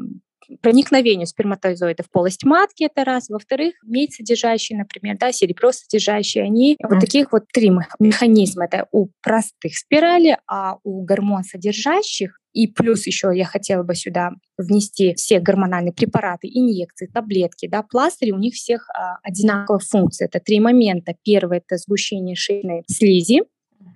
проникновению 0.62 1.28
сперматозоидов 1.28 2.08
в 2.08 2.12
полость 2.12 2.44
матки, 2.44 2.84
это 2.84 3.04
раз. 3.04 3.30
Во-вторых, 3.30 3.76
медь 3.84 4.14
содержащие, 4.14 4.78
например, 4.78 5.18
да, 5.18 5.32
серебро 5.32 5.72
содержащие, 5.72 6.44
они 6.44 6.74
mm. 6.74 6.88
вот 6.90 7.00
таких 7.00 7.32
вот 7.32 7.44
три 7.52 7.72
механизма. 8.00 8.66
Это 8.66 8.88
у 8.92 9.10
простых 9.22 9.78
спирали, 9.78 10.38
а 10.48 10.78
у 10.84 11.04
гормон 11.04 11.44
содержащих 11.44 12.40
и 12.58 12.66
плюс 12.66 13.06
еще 13.06 13.32
я 13.36 13.46
хотела 13.46 13.84
бы 13.84 13.94
сюда 13.94 14.32
внести 14.58 15.14
все 15.14 15.40
гормональные 15.40 15.94
препараты, 15.94 16.48
инъекции, 16.52 17.06
таблетки, 17.06 17.68
да, 17.68 17.84
пластыри, 17.84 18.32
у 18.32 18.40
них 18.40 18.56
всех 18.56 18.90
а, 18.90 19.20
одинаковая 19.22 19.80
функция. 19.80 20.26
Это 20.26 20.40
три 20.40 20.60
момента. 20.60 21.14
Первый— 21.24 21.58
это 21.60 21.78
сгущение 21.78 22.36
шейной 22.36 22.84
слизи. 22.90 23.44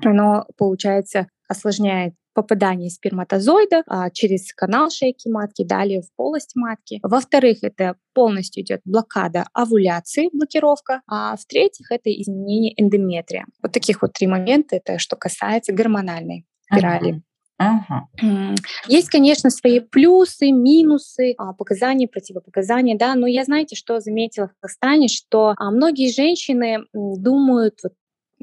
Оно, 0.04 0.46
получается, 0.58 1.28
осложняет 1.48 2.14
попадание 2.34 2.90
сперматозоида 2.90 3.84
а, 3.88 4.10
через 4.10 4.54
канал 4.54 4.90
шейки 4.90 5.28
матки, 5.28 5.64
далее 5.64 6.02
в 6.02 6.16
полость 6.16 6.56
матки. 6.56 7.00
Во-вторых, 7.04 7.60
это 7.62 7.96
полностью 8.14 8.64
идет 8.64 8.82
блокада 8.86 9.46
овуляции, 9.54 10.30
блокировка. 10.32 11.02
А 11.08 11.36
в-третьих, 11.36 11.92
это 11.92 12.12
изменение 12.12 12.74
эндометрия. 12.82 13.46
Вот 13.62 13.72
таких 13.72 14.02
вот 14.02 14.14
три 14.14 14.28
момента, 14.28 14.76
это 14.76 15.00
что 15.00 15.16
касается 15.16 15.74
гормональной 15.74 16.46
спирали. 16.66 17.22
Uh-huh. 17.62 18.56
Есть, 18.88 19.10
конечно, 19.10 19.52
свои 19.52 19.82
плюсы, 19.82 20.52
минусы, 20.52 21.36
а, 21.38 21.54
показания, 21.54 22.08
противопоказания, 22.08 22.98
да, 22.98 23.14
но 23.14 23.28
я, 23.28 23.44
знаете, 23.44 23.76
что 23.76 24.00
заметила 24.00 24.48
в 24.48 24.54
Казахстане, 24.60 25.08
что 25.08 25.54
а, 25.58 25.70
многие 25.70 26.12
женщины 26.12 26.86
думают, 26.94 27.80
вот, 27.84 27.94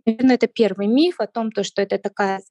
наверное, 0.06 0.36
это 0.36 0.46
первый 0.46 0.86
миф 0.86 1.16
о 1.18 1.26
том, 1.26 1.50
то, 1.50 1.64
что 1.64 1.82
это 1.82 1.98
такая 1.98 2.42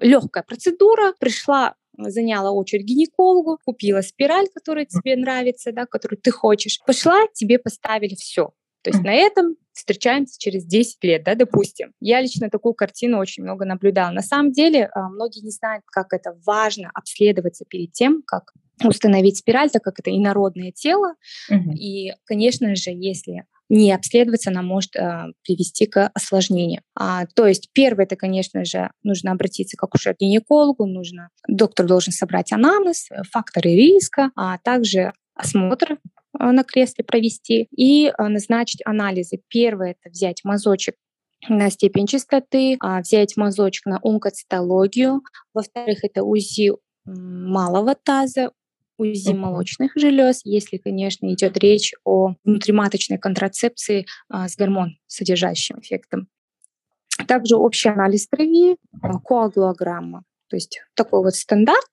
легкая 0.00 0.42
процедура, 0.42 1.14
пришла 1.18 1.74
заняла 1.98 2.52
очередь 2.52 2.86
гинекологу, 2.86 3.58
купила 3.64 4.00
спираль, 4.00 4.46
которая 4.54 4.86
тебе 4.86 5.14
нравится, 5.16 5.72
да, 5.72 5.86
которую 5.86 6.18
ты 6.18 6.30
хочешь, 6.30 6.80
пошла, 6.86 7.26
тебе 7.34 7.58
поставили 7.58 8.14
все. 8.14 8.52
То 8.82 8.90
есть 8.90 9.02
на 9.04 9.12
этом 9.12 9.56
встречаемся 9.72 10.38
через 10.38 10.64
10 10.64 11.04
лет, 11.04 11.24
да, 11.24 11.34
допустим. 11.34 11.92
Я 12.00 12.20
лично 12.20 12.50
такую 12.50 12.74
картину 12.74 13.18
очень 13.18 13.42
много 13.42 13.64
наблюдала. 13.64 14.10
На 14.10 14.22
самом 14.22 14.52
деле 14.52 14.90
а, 14.92 15.08
многие 15.08 15.40
не 15.40 15.50
знают, 15.50 15.84
как 15.86 16.12
это 16.12 16.36
важно 16.44 16.90
обследоваться 16.92 17.64
перед 17.64 17.92
тем, 17.92 18.22
как 18.26 18.52
установить 18.84 19.38
спираль, 19.38 19.70
так 19.70 19.82
как 19.82 20.00
это 20.00 20.10
инородное 20.10 20.72
тело. 20.72 21.14
Uh-huh. 21.50 21.74
И, 21.74 22.12
конечно 22.24 22.74
же, 22.74 22.90
если 22.90 23.46
не 23.72 23.90
обследоваться, 23.90 24.50
она 24.50 24.60
может 24.60 24.94
э, 24.96 25.32
привести 25.44 25.86
к 25.86 26.10
осложнению. 26.12 26.82
А, 26.94 27.24
то 27.34 27.46
есть 27.46 27.70
первое, 27.72 28.04
это, 28.04 28.16
конечно 28.16 28.66
же, 28.66 28.90
нужно 29.02 29.32
обратиться 29.32 29.78
к 29.78 29.82
акушер-гинекологу, 29.82 30.84
нужно, 30.84 31.30
доктор 31.48 31.86
должен 31.86 32.12
собрать 32.12 32.52
анамнез, 32.52 33.10
э, 33.10 33.22
факторы 33.30 33.70
риска, 33.70 34.30
а 34.36 34.58
также 34.58 35.14
осмотр 35.34 35.92
э, 35.92 35.96
на 36.38 36.64
кресле 36.64 37.02
провести 37.02 37.68
и 37.74 38.12
назначить 38.18 38.82
анализы. 38.84 39.40
Первое— 39.48 39.96
это 39.98 40.10
взять 40.10 40.44
мазочек 40.44 40.96
на 41.48 41.70
степень 41.70 42.06
чистоты, 42.06 42.76
а 42.78 43.00
взять 43.00 43.38
мазочек 43.38 43.86
на 43.86 43.98
онкоцитологию. 44.02 45.22
Во-вторых, 45.54 46.00
это 46.02 46.24
УЗИ 46.24 46.72
малого 47.06 47.94
таза, 47.94 48.50
УЗИ 49.02 49.32
молочных 49.32 49.92
желез, 49.96 50.40
если, 50.44 50.76
конечно, 50.76 51.32
идет 51.32 51.56
речь 51.58 51.92
о 52.04 52.34
внутриматочной 52.44 53.18
контрацепции 53.18 54.06
а, 54.28 54.48
с 54.48 54.56
гормон 54.56 54.96
содержащим 55.06 55.80
эффектом. 55.80 56.28
Также 57.26 57.56
общий 57.56 57.88
анализ 57.88 58.26
крови, 58.26 58.76
а, 59.02 59.18
коагулограмма. 59.18 60.24
То 60.48 60.56
есть 60.56 60.80
такой 60.94 61.22
вот 61.22 61.34
стандарт 61.34 61.86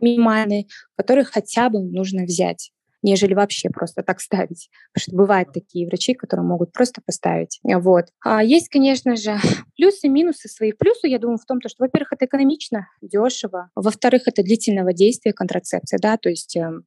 минимальный, 0.00 0.68
который 0.96 1.24
хотя 1.24 1.68
бы 1.68 1.80
нужно 1.80 2.24
взять 2.24 2.72
нежели 3.02 3.34
вообще 3.34 3.68
просто 3.70 4.02
так 4.02 4.20
ставить. 4.20 4.70
Потому 4.92 5.02
что 5.02 5.16
бывают 5.16 5.52
такие 5.52 5.86
врачи, 5.86 6.14
которые 6.14 6.46
могут 6.46 6.72
просто 6.72 7.00
поставить. 7.04 7.60
Вот. 7.62 8.06
А 8.24 8.42
есть, 8.42 8.68
конечно 8.68 9.16
же, 9.16 9.36
плюсы, 9.76 10.08
минусы 10.08 10.48
своих. 10.48 10.78
Плюсы, 10.78 11.08
я 11.08 11.18
думаю, 11.18 11.38
в 11.38 11.44
том, 11.44 11.58
что, 11.60 11.76
во-первых, 11.78 12.12
это 12.12 12.26
экономично, 12.26 12.88
дешево. 13.00 13.70
Во-вторых, 13.74 14.22
это 14.26 14.42
длительного 14.42 14.92
действия 14.92 15.32
контрацепции, 15.32 15.98
да, 16.00 16.16
то 16.16 16.28
есть 16.28 16.56
эм, 16.56 16.84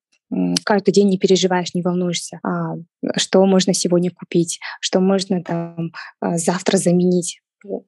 каждый 0.64 0.92
день 0.92 1.10
не 1.10 1.18
переживаешь, 1.18 1.74
не 1.74 1.82
волнуешься, 1.82 2.40
а, 2.44 2.76
что 3.18 3.46
можно 3.46 3.74
сегодня 3.74 4.12
купить, 4.12 4.60
что 4.80 5.00
можно 5.00 5.44
там 5.44 5.92
а, 6.20 6.38
завтра 6.38 6.78
заменить 6.78 7.42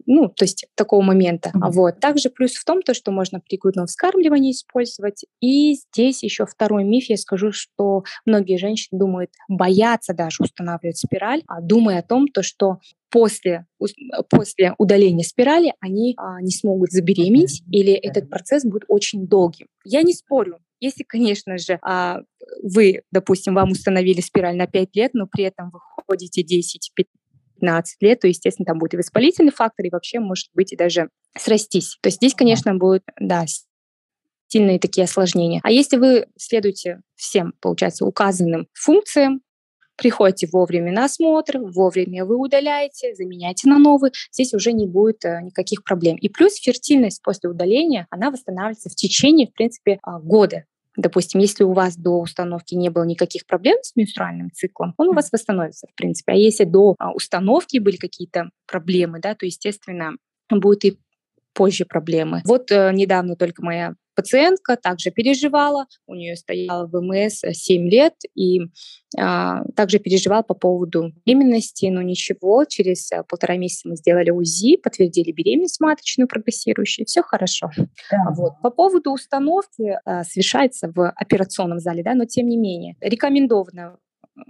ну, 0.06 0.30
то 0.30 0.46
есть 0.46 0.68
такого 0.76 1.02
момента. 1.02 1.50
Mm-hmm. 1.50 1.72
Вот. 1.72 2.00
Также 2.00 2.30
плюс 2.30 2.54
в 2.54 2.66
том, 2.66 2.82
то, 2.82 2.94
что 2.94 3.12
можно 3.12 3.40
при 3.40 3.58
грудном 3.58 3.88
вскармливании 3.88 4.52
использовать. 4.52 5.26
И 5.42 5.76
здесь 5.76 6.24
еще 6.24 6.46
второй 6.46 6.84
миф, 6.84 7.06
я 7.10 7.18
скажу, 7.18 7.52
что 7.52 8.04
многие 8.26 8.58
женщины 8.58 9.00
думают, 9.00 9.32
боятся 9.48 10.14
даже 10.14 10.44
устанавливать 10.44 10.98
спираль, 10.98 11.44
а 11.48 11.62
думая 11.62 12.00
о 12.00 12.04
том, 12.04 12.28
то, 12.28 12.44
что 12.44 12.80
после, 13.10 13.66
после 14.30 14.74
удаления 14.78 15.24
спирали 15.24 15.74
они 15.80 16.14
а, 16.18 16.42
не 16.42 16.52
смогут 16.52 16.92
забеременеть 16.92 17.64
или 17.72 17.94
этот 17.94 18.30
процесс 18.30 18.64
будет 18.64 18.84
очень 18.88 19.28
долгим. 19.28 19.68
Я 19.86 20.02
не 20.02 20.14
спорю, 20.14 20.60
если, 20.80 21.04
конечно 21.04 21.58
же, 21.58 21.80
а, 21.82 22.22
вы, 22.62 23.02
допустим, 23.12 23.56
вам 23.56 23.72
установили 23.72 24.22
спираль 24.22 24.56
на 24.56 24.68
5 24.68 24.96
лет, 24.96 25.12
но 25.14 25.28
при 25.28 25.46
этом 25.46 25.72
вы 25.72 25.80
ходите 26.08 26.44
10 26.44 26.92
15 27.60 28.02
лет, 28.02 28.20
то, 28.20 28.28
естественно, 28.28 28.66
там 28.66 28.80
будет 28.80 28.94
и 28.96 28.98
воспалительный 28.98 29.52
фактор, 29.52 29.86
и 29.86 29.90
вообще 29.90 30.20
может 30.20 30.48
быть 30.54 30.74
и 30.74 30.78
даже 30.78 31.10
срастись. 31.38 31.98
То 32.02 32.08
есть 32.08 32.18
здесь, 32.18 32.34
конечно, 32.34 32.76
будет, 32.76 33.04
да, 33.20 33.46
сильные 34.48 34.80
такие 34.80 35.06
осложнения. 35.06 35.60
А 35.64 35.72
если 35.72 35.98
вы 35.98 36.28
следуете 36.38 37.02
всем, 37.16 37.54
получается, 37.60 38.06
указанным 38.06 38.68
функциям, 38.74 39.42
приходите 39.98 40.48
вовремя 40.52 40.92
на 40.92 41.06
осмотр, 41.06 41.60
вовремя 41.60 42.24
вы 42.24 42.38
удаляете, 42.38 43.16
заменяете 43.16 43.68
на 43.68 43.80
новый, 43.80 44.12
здесь 44.32 44.54
уже 44.54 44.72
не 44.72 44.86
будет 44.86 45.26
э, 45.26 45.42
никаких 45.42 45.84
проблем. 45.84 46.18
И 46.18 46.30
плюс 46.30 46.56
фертильность 46.56 47.22
после 47.24 47.50
удаления, 47.50 48.08
она 48.12 48.32
восстанавливается 48.32 48.90
в 48.90 48.96
течение, 48.96 49.48
в 49.48 49.54
принципе, 49.54 50.00
а, 50.04 50.20
года. 50.20 50.66
Допустим, 50.98 51.40
если 51.40 51.64
у 51.64 51.74
вас 51.74 51.96
до 51.96 52.20
установки 52.20 52.74
не 52.74 52.90
было 52.90 53.04
никаких 53.04 53.46
проблем 53.46 53.78
с 53.84 53.96
менструальным 53.96 54.52
циклом, 54.52 54.96
он 54.98 55.10
у 55.10 55.14
вас 55.14 55.32
восстановится, 55.32 55.88
в 55.88 55.96
принципе. 55.96 56.34
А 56.34 56.36
если 56.36 56.64
до 56.64 56.96
а, 56.98 57.12
установки 57.14 57.78
были 57.78 57.98
какие-то 57.98 58.50
проблемы, 58.66 59.20
да, 59.20 59.36
то, 59.36 59.46
естественно, 59.46 60.14
будут 60.50 60.86
и 60.86 61.00
позже 61.54 61.86
проблемы. 61.86 62.42
Вот 62.46 62.72
э, 62.72 62.92
недавно 62.94 63.36
только 63.36 63.64
моя 63.64 63.94
пациентка 64.18 64.76
также 64.78 65.12
переживала, 65.12 65.86
у 66.08 66.16
нее 66.16 66.36
стояла 66.36 66.88
ВМС 66.88 67.42
7 67.52 67.88
лет, 67.88 68.16
и 68.34 68.62
а, 69.16 69.64
также 69.76 70.00
переживала 70.00 70.42
по 70.42 70.56
поводу 70.56 71.14
беременности, 71.24 71.86
но 71.86 72.02
ничего, 72.02 72.66
через 72.66 73.12
а, 73.12 73.22
полтора 73.22 73.58
месяца 73.58 73.88
мы 73.88 73.96
сделали 73.96 74.32
УЗИ, 74.32 74.78
подтвердили 74.78 75.32
беременность 75.32 75.80
маточную 75.80 76.28
прогрессирующую, 76.28 77.06
все 77.06 77.22
хорошо. 77.22 77.70
Да. 77.78 78.18
Вот. 78.36 78.54
По 78.64 78.72
поводу 78.72 79.12
установки 79.12 80.00
а, 80.04 80.24
совершается 80.24 80.92
в 80.92 81.12
операционном 81.12 81.80
зале, 81.80 82.02
да, 82.02 82.16
но 82.16 82.26
тем 82.26 82.48
не 82.48 82.58
менее, 82.58 82.96
рекомендовано 83.00 84.00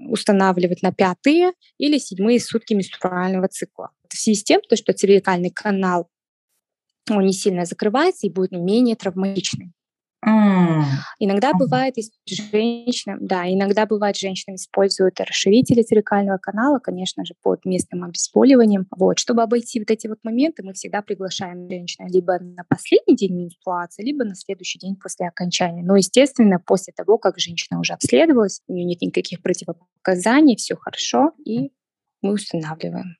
устанавливать 0.09 0.81
на 0.81 0.93
пятые 0.93 1.51
или 1.77 1.97
седьмые 1.97 2.39
сутки 2.39 2.74
менструального 2.74 3.50
цикла. 3.50 3.89
В 4.09 4.17
связи 4.17 4.39
с 4.39 4.43
тем, 4.43 4.62
что 4.74 4.93
цервикальный 4.93 5.50
канал 5.50 6.09
он 7.15 7.25
не 7.25 7.33
сильно 7.33 7.65
закрывается 7.65 8.27
и 8.27 8.31
будет 8.31 8.51
менее 8.51 8.95
травматичный. 8.95 9.73
Mm. 10.27 10.83
Иногда 11.19 11.53
бывает, 11.53 11.95
женщина, 12.25 13.17
да, 13.21 13.47
иногда 13.47 13.85
бывает, 13.85 14.17
женщины 14.17 14.55
используют 14.55 15.19
расширители 15.19 15.83
цервикального 15.83 16.37
канала, 16.37 16.79
конечно 16.79 17.23
же, 17.23 17.33
под 17.41 17.65
местным 17.65 18.03
обезболиванием. 18.03 18.87
Вот, 18.95 19.19
чтобы 19.19 19.43
обойти 19.43 19.79
вот 19.79 19.91
эти 19.91 20.07
вот 20.07 20.17
моменты, 20.23 20.63
мы 20.63 20.73
всегда 20.73 21.01
приглашаем 21.01 21.69
женщину 21.69 22.07
либо 22.09 22.39
на 22.39 22.63
последний 22.67 23.15
день 23.15 23.35
менструации, 23.35 24.03
либо 24.03 24.25
на 24.25 24.35
следующий 24.35 24.79
день 24.79 24.95
после 24.95 25.27
окончания. 25.27 25.83
Но, 25.83 25.95
естественно, 25.95 26.59
после 26.59 26.93
того, 26.93 27.17
как 27.17 27.39
женщина 27.39 27.79
уже 27.79 27.93
обследовалась, 27.93 28.61
у 28.67 28.73
нее 28.73 28.85
нет 28.85 29.01
никаких 29.01 29.41
противопоказаний, 29.41 30.55
все 30.55 30.75
хорошо, 30.75 31.31
и 31.45 31.71
мы 32.21 32.33
устанавливаем. 32.33 33.17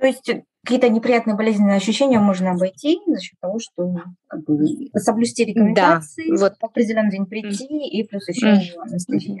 То 0.00 0.06
есть 0.06 0.30
какие-то 0.64 0.88
неприятные 0.88 1.36
болезненные 1.36 1.76
ощущения 1.76 2.18
можно 2.18 2.52
обойти 2.52 3.00
за 3.06 3.20
счет 3.20 3.38
того, 3.40 3.58
что 3.58 3.94
как 4.26 4.44
бы, 4.44 4.66
соблюсти 4.96 5.44
рекомендации, 5.44 6.30
да, 6.30 6.36
вот. 6.36 6.56
в 6.60 6.64
определенный 6.64 7.10
день 7.10 7.26
прийти, 7.26 7.66
и 7.66 8.02
плюс 8.04 8.28
еще 8.28 8.46
mm. 8.46 8.80
анестезия. 8.80 9.40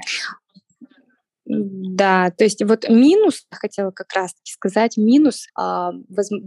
Да, 1.52 2.30
то 2.30 2.44
есть 2.44 2.62
вот 2.62 2.88
минус, 2.88 3.44
хотела 3.50 3.90
как 3.90 4.12
раз 4.12 4.34
сказать, 4.44 4.96
минус, 4.96 5.48
а, 5.58 5.92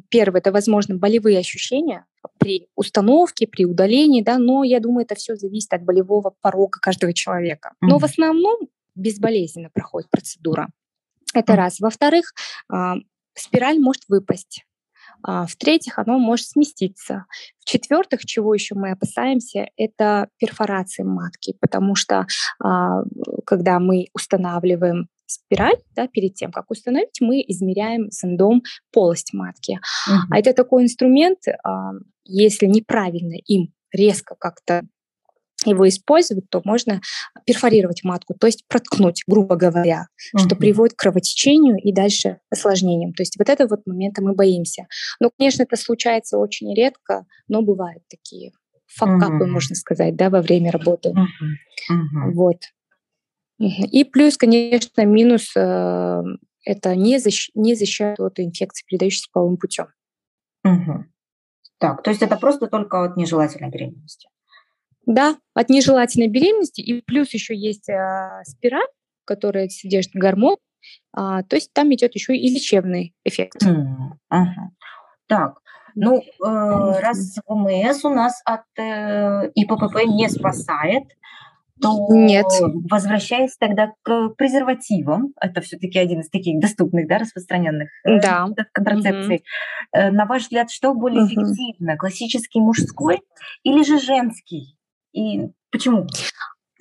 первый, 0.09 0.39
это, 0.39 0.51
возможно, 0.51 0.95
болевые 0.95 1.39
ощущения 1.39 2.05
при 2.39 2.67
установке, 2.75 3.47
при 3.47 3.65
удалении, 3.65 4.21
да, 4.21 4.37
но 4.37 4.63
я 4.63 4.79
думаю, 4.79 5.03
это 5.03 5.15
все 5.15 5.35
зависит 5.35 5.73
от 5.73 5.83
болевого 5.83 6.33
порога 6.41 6.79
каждого 6.79 7.13
человека. 7.13 7.73
Но 7.81 7.97
mm-hmm. 7.97 7.99
в 7.99 8.05
основном 8.05 8.59
безболезненно 8.95 9.69
проходит 9.73 10.09
процедура. 10.09 10.69
Это 11.33 11.55
раз. 11.55 11.79
Во-вторых, 11.79 12.33
а, 12.71 12.95
спираль 13.35 13.79
может 13.79 14.03
выпасть. 14.07 14.65
А, 15.25 15.45
в-третьих, 15.45 15.99
оно 15.99 16.19
может 16.19 16.47
сместиться. 16.47 17.25
В-четвертых, 17.59 18.25
чего 18.25 18.53
еще 18.53 18.75
мы 18.75 18.91
опасаемся, 18.91 19.67
это 19.77 20.27
перфорации 20.37 21.03
матки, 21.03 21.55
потому 21.61 21.95
что 21.95 22.27
а, 22.61 23.03
когда 23.45 23.79
мы 23.79 24.07
устанавливаем 24.13 25.07
спираль, 25.25 25.77
да, 25.95 26.07
перед 26.07 26.35
тем, 26.35 26.51
как 26.51 26.69
установить, 26.69 27.21
мы 27.21 27.41
измеряем 27.47 28.09
зондом 28.11 28.63
полость 28.91 29.33
матки. 29.33 29.79
Uh-huh. 30.07 30.17
А 30.29 30.37
это 30.37 30.53
такой 30.53 30.83
инструмент, 30.83 31.39
а, 31.63 31.91
если 32.25 32.65
неправильно 32.65 33.35
им 33.47 33.73
резко 33.91 34.35
как-то 34.37 34.83
его 35.71 35.87
использовать, 35.87 36.49
то 36.49 36.61
можно 36.63 37.01
перфорировать 37.45 38.03
матку, 38.03 38.33
то 38.33 38.47
есть 38.47 38.65
проткнуть, 38.67 39.23
грубо 39.27 39.55
говоря, 39.55 40.07
uh-huh. 40.35 40.39
что 40.39 40.55
приводит 40.55 40.95
к 40.95 40.99
кровотечению 40.99 41.77
и 41.77 41.91
дальше 41.91 42.39
осложнениям. 42.49 43.13
То 43.13 43.23
есть 43.23 43.37
вот 43.37 43.49
это 43.49 43.67
вот 43.67 43.85
моменты 43.85 44.21
мы 44.21 44.33
боимся. 44.33 44.87
Но, 45.19 45.29
конечно, 45.37 45.63
это 45.63 45.75
случается 45.75 46.37
очень 46.37 46.73
редко, 46.75 47.25
но 47.47 47.61
бывают 47.61 48.03
такие 48.09 48.51
факапы, 48.87 49.45
uh-huh. 49.45 49.47
можно 49.47 49.75
сказать, 49.75 50.15
да, 50.15 50.29
во 50.29 50.41
время 50.41 50.71
работы. 50.71 51.09
Uh-huh. 51.09 51.91
Uh-huh. 51.91 52.31
Вот. 52.33 52.57
И 53.59 54.03
плюс, 54.03 54.37
конечно, 54.37 55.05
минус 55.05 55.55
э, 55.55 56.21
это 56.65 56.95
не, 56.95 57.17
защ- 57.17 57.51
не 57.53 57.75
защищает 57.75 58.19
от 58.19 58.39
инфекции, 58.39 58.85
передающейся 58.87 59.29
половым 59.31 59.57
путем. 59.57 59.87
Угу. 60.63 61.05
Так, 61.77 62.03
то 62.03 62.09
есть 62.09 62.21
это 62.21 62.37
просто 62.37 62.67
только 62.67 63.03
от 63.03 63.17
нежелательной 63.17 63.69
беременности? 63.69 64.29
Да, 65.05 65.35
от 65.53 65.69
нежелательной 65.69 66.27
беременности. 66.27 66.81
И 66.81 67.01
плюс 67.01 67.33
еще 67.33 67.55
есть 67.55 67.89
э, 67.89 68.43
спираль, 68.45 68.87
которая 69.25 69.67
содержит 69.69 70.13
гормон. 70.13 70.57
А, 71.13 71.43
то 71.43 71.55
есть 71.55 71.71
там 71.73 71.93
идет 71.93 72.15
еще 72.15 72.35
и 72.35 72.49
лечебный 72.49 73.13
эффект. 73.23 73.63
Mm, 73.63 74.17
ага. 74.29 74.71
Так, 75.27 75.59
ну, 75.95 76.19
э, 76.19 76.99
раз 76.99 77.37
ВМС 77.47 78.03
у 78.05 78.09
нас 78.09 78.41
от 78.45 78.61
э, 78.77 79.51
ИППП 79.55 80.05
не 80.07 80.27
спасает, 80.29 81.03
то 81.81 82.07
Нет. 82.09 82.45
возвращаясь 82.89 83.57
тогда 83.57 83.91
к 84.03 84.29
презервативам, 84.29 85.33
это 85.39 85.61
все-таки 85.61 85.99
один 85.99 86.21
из 86.21 86.29
таких 86.29 86.59
доступных, 86.59 87.07
да, 87.07 87.19
распространенных 87.19 87.89
э, 88.05 88.19
да. 88.21 88.47
контрацепций. 88.71 89.43
Угу. 89.93 90.13
На 90.13 90.25
ваш 90.25 90.43
взгляд, 90.43 90.71
что 90.71 90.93
более 90.93 91.23
угу. 91.23 91.27
эффективно, 91.27 91.97
классический 91.97 92.59
мужской 92.59 93.21
или 93.63 93.83
же 93.83 93.99
женский? 93.99 94.77
И 95.13 95.49
почему? 95.71 96.07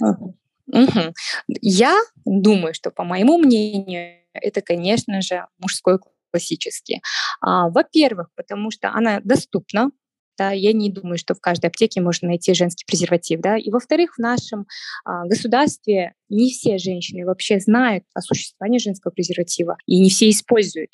Угу. 0.01 1.15
Я 1.61 2.01
думаю, 2.25 2.75
что, 2.75 2.91
по 2.91 3.05
моему 3.05 3.39
мнению, 3.39 4.23
это, 4.33 4.63
конечно 4.63 5.21
же, 5.21 5.47
мужской 5.59 5.99
классический. 6.31 7.03
А, 7.41 7.69
во-первых, 7.69 8.29
потому 8.35 8.71
что 8.71 8.91
она 8.91 9.21
доступна, 9.23 9.91
да, 10.39 10.51
я 10.51 10.73
не 10.73 10.91
думаю, 10.91 11.19
что 11.19 11.35
в 11.35 11.41
каждой 11.41 11.67
аптеке 11.67 12.01
можно 12.01 12.29
найти 12.29 12.55
женский 12.55 12.85
презерватив, 12.87 13.41
да. 13.41 13.59
И 13.59 13.71
во-вторых, 13.71 14.15
в 14.15 14.19
нашем 14.19 14.67
а, 15.05 15.27
государстве 15.27 16.15
не 16.31 16.51
все 16.51 16.79
женщины 16.79 17.27
вообще 17.27 17.61
знают 17.61 18.05
о 18.15 18.23
существовании 18.23 18.79
женского 18.79 19.13
презерватива, 19.13 19.77
и 19.87 20.01
не 20.01 20.09
все 20.09 20.31
используют. 20.31 20.91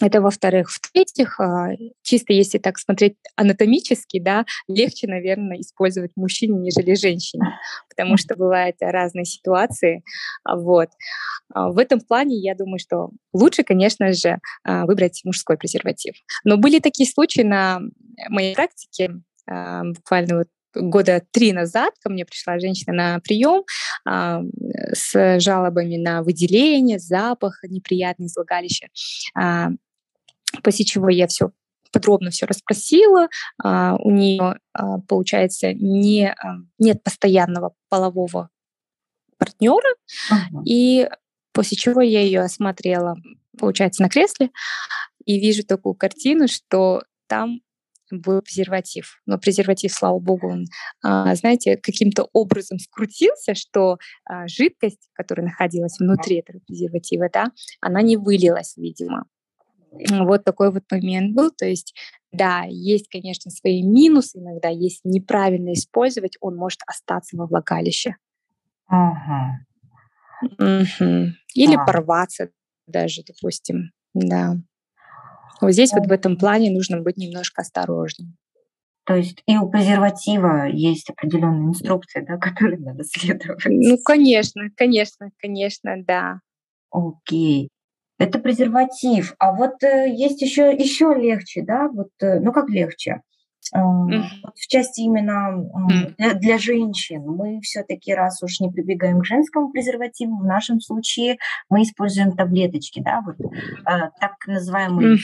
Это 0.00 0.20
во-вторых. 0.20 0.70
В-третьих, 0.70 1.38
а, 1.38 1.70
чисто 2.02 2.32
если 2.32 2.58
так 2.58 2.78
смотреть 2.78 3.16
анатомически, 3.36 4.18
да, 4.18 4.44
легче, 4.66 5.06
наверное, 5.06 5.60
использовать 5.60 6.12
мужчине, 6.16 6.58
нежели 6.58 6.94
женщине, 6.94 7.44
потому 7.88 8.16
что 8.16 8.34
бывают 8.36 8.76
разные 8.80 9.24
ситуации. 9.24 10.02
А, 10.44 10.56
вот. 10.56 10.88
А, 11.54 11.70
в 11.70 11.78
этом 11.78 12.00
плане 12.00 12.36
я 12.36 12.54
думаю, 12.54 12.78
что 12.78 13.10
лучше, 13.32 13.62
конечно 13.62 14.12
же, 14.12 14.38
выбрать 14.64 15.20
мужской 15.24 15.56
презерватив. 15.56 16.14
Но 16.44 16.56
были 16.56 16.78
такие 16.78 17.08
случаи 17.08 17.42
на 17.42 17.80
моей 18.28 18.54
практике, 18.54 19.10
буквально 19.46 20.38
вот 20.38 20.48
года 20.74 21.22
три 21.30 21.52
назад 21.52 21.94
ко 22.00 22.10
мне 22.10 22.24
пришла 22.24 22.58
женщина 22.58 22.92
на 22.92 23.20
прием 23.20 23.64
э, 24.08 24.42
с 24.94 25.40
жалобами 25.40 25.96
на 25.96 26.22
выделение, 26.22 26.98
запах 26.98 27.60
неприятный 27.64 28.26
из 28.26 28.36
влагалища. 28.36 28.88
Э, 29.38 29.68
после 30.62 30.84
чего 30.84 31.08
я 31.08 31.26
все 31.26 31.52
подробно 31.92 32.30
все 32.30 32.46
расспросила. 32.46 33.28
А, 33.62 33.96
у 33.96 34.10
нее, 34.10 34.58
а, 34.72 34.98
получается, 35.00 35.72
не, 35.74 36.30
а, 36.30 36.56
нет 36.78 37.02
постоянного 37.02 37.74
полового 37.88 38.48
партнера. 39.36 39.94
Uh-huh. 40.30 40.62
И 40.64 41.08
после 41.52 41.76
чего 41.76 42.00
я 42.00 42.22
ее 42.22 42.40
осмотрела, 42.40 43.16
получается, 43.58 44.02
на 44.02 44.08
кресле, 44.08 44.50
и 45.24 45.38
вижу 45.38 45.64
такую 45.64 45.94
картину, 45.94 46.48
что 46.48 47.02
там 47.28 47.60
был 48.20 48.42
презерватив. 48.42 49.20
Но 49.26 49.38
презерватив, 49.38 49.92
слава 49.92 50.18
богу, 50.18 50.50
он, 50.50 50.66
знаете, 51.02 51.76
каким-то 51.76 52.28
образом 52.32 52.78
скрутился, 52.78 53.54
что 53.54 53.98
жидкость, 54.46 55.08
которая 55.14 55.46
находилась 55.46 55.98
внутри 55.98 56.36
этого 56.36 56.60
презерватива, 56.66 57.28
да, 57.32 57.46
она 57.80 58.02
не 58.02 58.16
вылилась, 58.16 58.76
видимо. 58.76 59.24
Вот 59.90 60.44
такой 60.44 60.70
вот 60.72 60.84
момент 60.90 61.34
был. 61.34 61.50
То 61.50 61.66
есть, 61.66 61.94
да, 62.32 62.64
есть, 62.66 63.08
конечно, 63.08 63.50
свои 63.50 63.82
минусы 63.82 64.38
иногда, 64.38 64.68
если 64.68 65.08
неправильно 65.08 65.72
использовать, 65.72 66.36
он 66.40 66.56
может 66.56 66.80
остаться 66.86 67.36
во 67.36 67.46
влагалище. 67.46 68.16
Ага. 68.86 69.66
Угу. 70.42 71.34
Или 71.54 71.76
а. 71.76 71.84
порваться 71.84 72.50
даже, 72.86 73.22
допустим, 73.22 73.92
да. 74.14 74.56
Вот 75.62 75.72
здесь 75.72 75.92
вот 75.92 76.06
в 76.06 76.12
этом 76.12 76.36
плане 76.36 76.70
нужно 76.70 77.00
быть 77.00 77.16
немножко 77.16 77.62
осторожнее. 77.62 78.34
То 79.04 79.16
есть 79.16 79.42
и 79.46 79.56
у 79.56 79.68
презерватива 79.68 80.68
есть 80.68 81.10
определенные 81.10 81.70
инструкции, 81.70 82.24
да, 82.26 82.36
которые 82.38 82.78
надо 82.78 83.04
следовать. 83.04 83.62
Ну, 83.64 83.98
конечно, 84.04 84.68
конечно, 84.76 85.30
конечно, 85.38 85.96
да. 86.04 86.40
Окей. 86.90 87.68
Это 88.18 88.38
презерватив. 88.38 89.34
А 89.38 89.52
вот 89.52 89.82
э, 89.82 90.08
есть 90.14 90.42
еще, 90.42 90.72
еще 90.72 91.14
легче, 91.14 91.62
да, 91.62 91.88
вот, 91.88 92.10
э, 92.20 92.38
ну 92.38 92.52
как 92.52 92.68
легче? 92.68 93.22
В 93.70 94.66
части 94.68 95.00
именно 95.02 95.64
для, 96.18 96.34
для 96.34 96.58
женщин 96.58 97.22
мы 97.22 97.60
все-таки, 97.60 98.12
раз 98.14 98.42
уж 98.42 98.60
не 98.60 98.70
прибегаем 98.70 99.20
к 99.20 99.24
женскому 99.24 99.70
презервативу, 99.70 100.38
в 100.38 100.44
нашем 100.44 100.80
случае 100.80 101.38
мы 101.68 101.82
используем 101.82 102.32
таблеточки, 102.32 103.00
да, 103.00 103.22
вот 103.24 103.36
э, 103.40 104.10
так 104.20 104.34
называемые. 104.46 105.16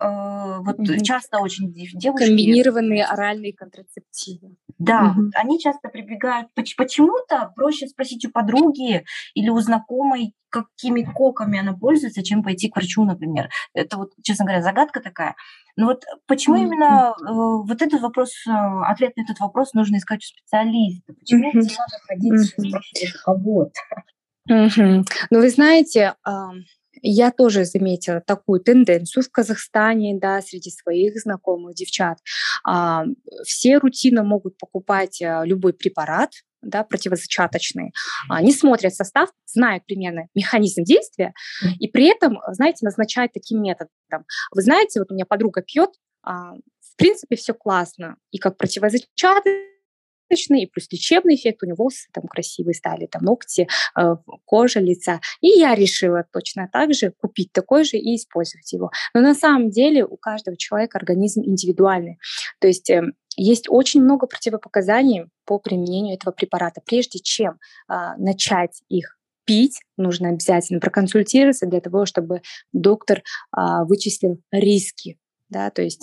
Э, 0.00 0.58
вот 0.60 0.78
часто 1.02 1.38
очень 1.40 1.72
девушки... 1.72 2.26
Комбинированные 2.26 3.04
оральные 3.04 3.52
контрацептивы. 3.54 4.56
Да, 4.78 5.14
они 5.34 5.58
часто 5.60 5.88
прибегают. 5.88 6.48
Почему-то 6.54 7.52
проще 7.56 7.88
спросить 7.88 8.24
у 8.24 8.30
подруги 8.30 9.04
или 9.34 9.48
у 9.50 9.58
знакомой, 9.58 10.34
какими 10.50 11.02
коками 11.02 11.58
она 11.58 11.74
пользуется, 11.74 12.22
чем 12.22 12.42
пойти 12.42 12.68
к 12.68 12.76
врачу, 12.76 13.04
например. 13.04 13.48
Это 13.74 13.96
вот, 13.96 14.12
честно 14.22 14.44
говоря, 14.44 14.62
загадка 14.62 15.00
такая. 15.00 15.36
Но 15.76 15.86
вот 15.86 16.04
почему 16.26 16.56
mm-hmm. 16.56 16.62
именно 16.62 17.14
э, 17.20 17.32
вот 17.66 17.82
этот 17.82 18.00
вопрос, 18.00 18.30
э, 18.46 18.50
ответ 18.86 19.16
на 19.16 19.22
этот 19.22 19.38
вопрос 19.40 19.74
нужно 19.74 19.96
искать 19.96 20.20
у 20.20 20.26
специалиста? 20.26 21.12
Почему 21.12 21.50
mm-hmm. 21.50 21.54
надо 21.54 21.98
ходить 22.06 22.32
mm-hmm. 22.32 22.68
спрашивать 22.68 23.12
кого-то? 23.24 23.80
Mm-hmm. 24.50 25.04
Ну, 25.30 25.38
вы 25.38 25.50
знаете, 25.50 26.14
э, 26.26 26.30
я 27.02 27.30
тоже 27.30 27.64
заметила 27.64 28.20
такую 28.20 28.60
тенденцию 28.60 29.22
в 29.22 29.30
Казахстане, 29.30 30.18
да, 30.18 30.40
среди 30.42 30.70
своих 30.70 31.18
знакомых 31.20 31.74
девчат. 31.74 32.18
Э, 32.68 33.04
все 33.44 33.78
рутинно 33.78 34.24
могут 34.24 34.58
покупать 34.58 35.20
э, 35.20 35.42
любой 35.44 35.74
препарат, 35.74 36.30
да, 36.62 36.84
противозачаточные, 36.84 37.92
они 38.28 38.52
смотрят 38.52 38.94
состав, 38.94 39.30
знают 39.46 39.84
примерно 39.86 40.28
механизм 40.34 40.82
действия, 40.82 41.32
и 41.78 41.88
при 41.88 42.06
этом, 42.06 42.38
знаете, 42.52 42.84
назначают 42.84 43.32
таким 43.32 43.62
методом. 43.62 44.24
Вы 44.52 44.62
знаете, 44.62 45.00
вот 45.00 45.10
у 45.10 45.14
меня 45.14 45.26
подруга 45.26 45.62
пьет, 45.62 45.90
а, 46.22 46.54
в 46.54 46.96
принципе, 46.96 47.36
все 47.36 47.54
классно, 47.54 48.16
и 48.30 48.38
как 48.38 48.56
противозачаточный, 48.56 49.77
и 50.30 50.66
плюс 50.66 50.86
лечебный 50.90 51.34
эффект, 51.34 51.62
у 51.62 51.66
него 51.66 51.76
волосы 51.78 52.08
там 52.12 52.24
красивые 52.24 52.74
стали, 52.74 53.06
там 53.06 53.22
ногти, 53.22 53.68
э, 53.98 54.16
кожа 54.44 54.80
лица. 54.80 55.20
И 55.40 55.48
я 55.48 55.74
решила 55.74 56.24
точно 56.32 56.68
так 56.72 56.94
же 56.94 57.12
купить 57.12 57.52
такой 57.52 57.84
же 57.84 57.96
и 57.96 58.16
использовать 58.16 58.72
его. 58.72 58.90
Но 59.14 59.20
на 59.20 59.34
самом 59.34 59.70
деле 59.70 60.04
у 60.04 60.16
каждого 60.16 60.56
человека 60.56 60.98
организм 60.98 61.42
индивидуальный. 61.42 62.18
То 62.60 62.66
есть 62.66 62.90
э, 62.90 63.02
есть 63.36 63.66
очень 63.68 64.02
много 64.02 64.26
противопоказаний 64.26 65.26
по 65.44 65.58
применению 65.58 66.16
этого 66.16 66.32
препарата. 66.32 66.82
Прежде 66.84 67.20
чем 67.20 67.58
а, 67.86 68.16
начать 68.16 68.82
их 68.88 69.16
пить, 69.44 69.80
нужно 69.96 70.30
обязательно 70.30 70.80
проконсультироваться 70.80 71.66
для 71.66 71.80
того, 71.80 72.04
чтобы 72.04 72.42
доктор 72.72 73.22
а, 73.52 73.84
вычислил 73.84 74.40
риски, 74.50 75.18
да, 75.48 75.70
то 75.70 75.82
есть 75.82 76.02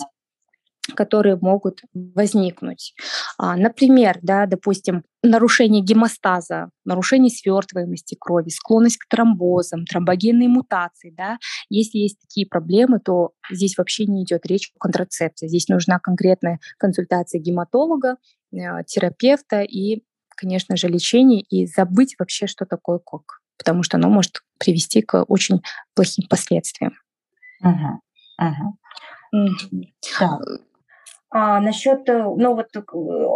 которые 0.94 1.36
могут 1.36 1.82
возникнуть. 1.94 2.94
А, 3.38 3.56
например, 3.56 4.18
да, 4.22 4.46
допустим, 4.46 5.04
нарушение 5.22 5.82
гемостаза, 5.82 6.70
нарушение 6.84 7.30
свертываемости 7.30 8.16
крови, 8.18 8.48
склонность 8.48 8.98
к 8.98 9.08
тромбозам, 9.08 9.84
тромбогенные 9.84 10.48
мутации. 10.48 11.10
Да. 11.16 11.38
Если 11.68 11.98
есть 11.98 12.20
такие 12.20 12.46
проблемы, 12.46 13.00
то 13.00 13.32
здесь 13.50 13.76
вообще 13.76 14.06
не 14.06 14.24
идет 14.24 14.46
речь 14.46 14.70
о 14.74 14.78
контрацепции. 14.78 15.48
Здесь 15.48 15.68
нужна 15.68 15.98
конкретная 15.98 16.60
консультация 16.78 17.40
гематолога, 17.40 18.16
э, 18.52 18.56
терапевта 18.86 19.62
и, 19.62 20.02
конечно 20.36 20.76
же, 20.76 20.88
лечение, 20.88 21.40
и 21.40 21.66
забыть 21.66 22.16
вообще, 22.18 22.46
что 22.46 22.64
такое 22.64 22.98
кок, 22.98 23.40
потому 23.58 23.82
что 23.82 23.96
оно 23.96 24.08
может 24.08 24.42
привести 24.58 25.02
к 25.02 25.24
очень 25.24 25.62
плохим 25.94 26.26
последствиям. 26.28 26.94
Угу. 27.62 28.00
Угу. 29.32 29.86
Так. 30.18 30.40
А, 31.38 31.60
насчет, 31.60 32.08
э, 32.08 32.22
ну 32.22 32.54
вот, 32.54 32.74
э, 32.74 32.80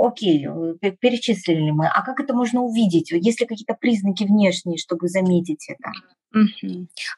окей, 0.07 0.47
э, 0.49 0.91
перечислили 0.93 1.71
мы. 1.71 1.87
А 1.87 2.01
как 2.03 2.19
это 2.19 2.33
можно 2.33 2.63
увидеть? 2.63 3.11
Есть 3.11 3.43
ли 3.43 3.47
какие-то 3.47 3.75
признаки 3.75 4.25
внешние, 4.25 4.79
чтобы 4.79 5.09
заметить 5.09 5.67
это? 5.69 5.93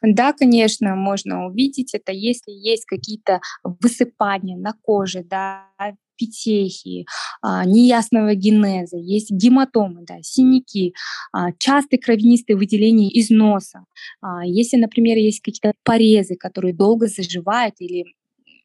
Да, 0.02 0.32
конечно, 0.32 0.96
можно 0.96 1.46
увидеть 1.46 1.94
это, 1.94 2.10
если 2.10 2.50
есть 2.50 2.86
какие-то 2.86 3.40
высыпания 3.62 4.56
на 4.56 4.72
коже, 4.82 5.22
да, 5.22 5.68
петехи, 6.16 7.06
а, 7.42 7.64
неясного 7.64 8.34
генеза, 8.34 8.96
есть 8.96 9.30
гематомы, 9.30 10.04
да, 10.04 10.16
синяки, 10.22 10.94
а, 11.32 11.52
частые 11.58 12.00
кровянистые 12.00 12.56
выделения 12.56 13.08
из 13.08 13.30
носа. 13.30 13.84
А, 14.20 14.44
если, 14.44 14.78
например, 14.78 15.16
есть 15.16 15.42
какие-то 15.42 15.74
порезы, 15.84 16.34
которые 16.34 16.74
долго 16.74 17.06
заживают 17.06 17.76
или 17.78 18.04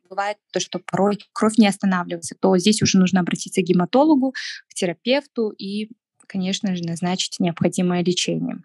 бывает 0.08 0.38
то, 0.52 0.60
что 0.60 0.80
порой 0.80 1.20
кровь 1.34 1.58
не 1.58 1.68
останавливается, 1.68 2.36
то 2.40 2.58
здесь 2.58 2.82
уже 2.82 2.98
нужно 2.98 3.22
обратиться 3.22 3.62
к 3.62 3.66
гематологу, 3.66 4.34
к 4.70 4.74
терапевту 4.74 5.50
и, 5.50 5.90
конечно 6.28 6.76
же, 6.76 6.84
назначить 6.84 7.40
необходимое 7.40 8.04
лечение. 8.04 8.58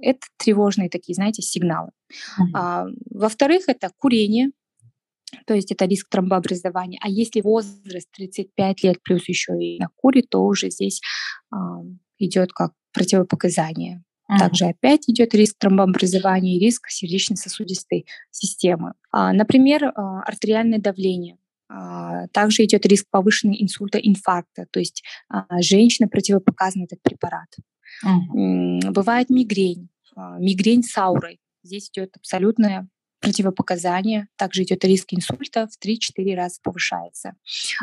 Это 0.00 0.20
тревожные 0.36 0.88
такие, 0.88 1.14
знаете, 1.14 1.42
сигналы. 1.42 1.90
Mm-hmm. 2.10 2.50
А, 2.54 2.86
во-вторых, 3.10 3.68
это 3.68 3.90
курение, 3.98 4.50
то 5.46 5.54
есть 5.54 5.72
это 5.72 5.86
риск 5.86 6.08
тромбообразования. 6.08 6.98
А 7.02 7.08
если 7.08 7.40
возраст 7.40 8.10
35 8.12 8.82
лет 8.84 9.02
плюс 9.02 9.28
еще 9.28 9.52
и 9.58 9.78
на 9.78 9.88
курит, 9.96 10.28
то 10.30 10.44
уже 10.44 10.70
здесь 10.70 11.00
а, 11.50 11.82
идет 12.18 12.52
как 12.52 12.72
противопоказание. 12.92 14.02
Также 14.38 14.66
опять 14.66 15.08
идет 15.08 15.34
риск 15.34 15.56
тромбообразования 15.58 16.56
и 16.56 16.58
риск 16.58 16.88
сердечно-сосудистой 16.88 18.06
системы. 18.30 18.94
А, 19.10 19.32
например, 19.32 19.84
а, 19.84 20.22
артериальное 20.22 20.78
давление. 20.78 21.38
А, 21.68 22.28
также 22.28 22.64
идет 22.64 22.86
риск 22.86 23.06
повышенной 23.10 23.62
инсульта, 23.62 23.98
инфаркта, 23.98 24.66
то 24.70 24.78
есть 24.78 25.02
женщина 25.60 26.08
противопоказан 26.08 26.84
этот 26.84 27.02
препарат. 27.02 27.48
uh 28.04 28.90
Бывает 28.90 29.30
мигрень, 29.30 29.88
мигрень 30.38 30.82
с 30.82 30.96
аурой. 30.96 31.40
Здесь 31.62 31.90
идет 31.90 32.16
абсолютное 32.16 32.88
противопоказание. 33.20 34.28
Также 34.36 34.64
идет 34.64 34.84
риск 34.84 35.12
инсульта 35.12 35.68
в 35.68 35.84
3-4 35.84 36.34
раза 36.34 36.58
повышается. 36.62 37.34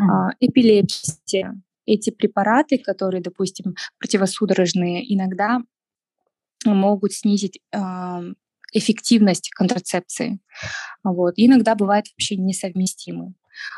uh 0.01 0.31
Эпилепсия. 0.39 1.59
Эти 1.85 2.11
препараты, 2.11 2.77
которые, 2.77 3.21
допустим, 3.21 3.75
противосудорожные, 3.97 5.11
иногда 5.11 5.61
могут 6.65 7.13
снизить 7.13 7.61
эффективность 8.73 9.49
контрацепции. 9.51 10.39
Вот. 11.03 11.37
И 11.37 11.47
иногда 11.47 11.75
бывает 11.75 12.05
вообще 12.11 12.35
несовместимы. 12.35 13.33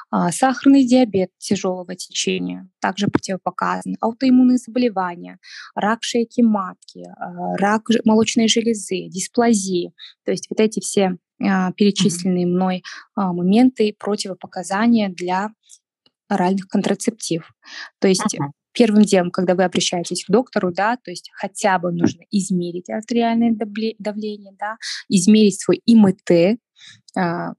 А, 0.09 0.31
сахарный 0.31 0.85
диабет 0.85 1.31
тяжелого 1.37 1.95
течения 1.95 2.69
также 2.79 3.07
противопоказан, 3.07 3.95
аутоиммунные 3.99 4.57
заболевания, 4.57 5.39
рак 5.75 6.03
шейки 6.03 6.41
матки, 6.41 7.05
а, 7.17 7.55
рак 7.57 7.83
молочной 8.05 8.47
железы, 8.47 9.07
дисплазии. 9.07 9.93
То 10.25 10.31
есть 10.31 10.47
вот 10.49 10.59
эти 10.59 10.79
все 10.79 11.17
а, 11.41 11.71
перечисленные 11.73 12.45
мной 12.45 12.83
моменты 13.15 13.95
противопоказания 13.97 15.09
для 15.09 15.49
оральных 16.27 16.67
контрацептив. 16.67 17.51
То 17.99 18.07
есть 18.07 18.37
первым 18.73 19.03
делом, 19.03 19.31
когда 19.31 19.55
вы 19.55 19.63
обращаетесь 19.63 20.25
к 20.25 20.31
доктору, 20.31 20.71
да, 20.71 20.97
то 20.97 21.11
есть 21.11 21.29
хотя 21.33 21.79
бы 21.79 21.91
нужно 21.91 22.23
измерить 22.31 22.89
артериальное 22.89 23.55
давление, 23.99 24.53
да, 24.59 24.77
измерить 25.09 25.59
свой 25.59 25.81
ИМТ, 25.85 26.59
а, 27.17 27.53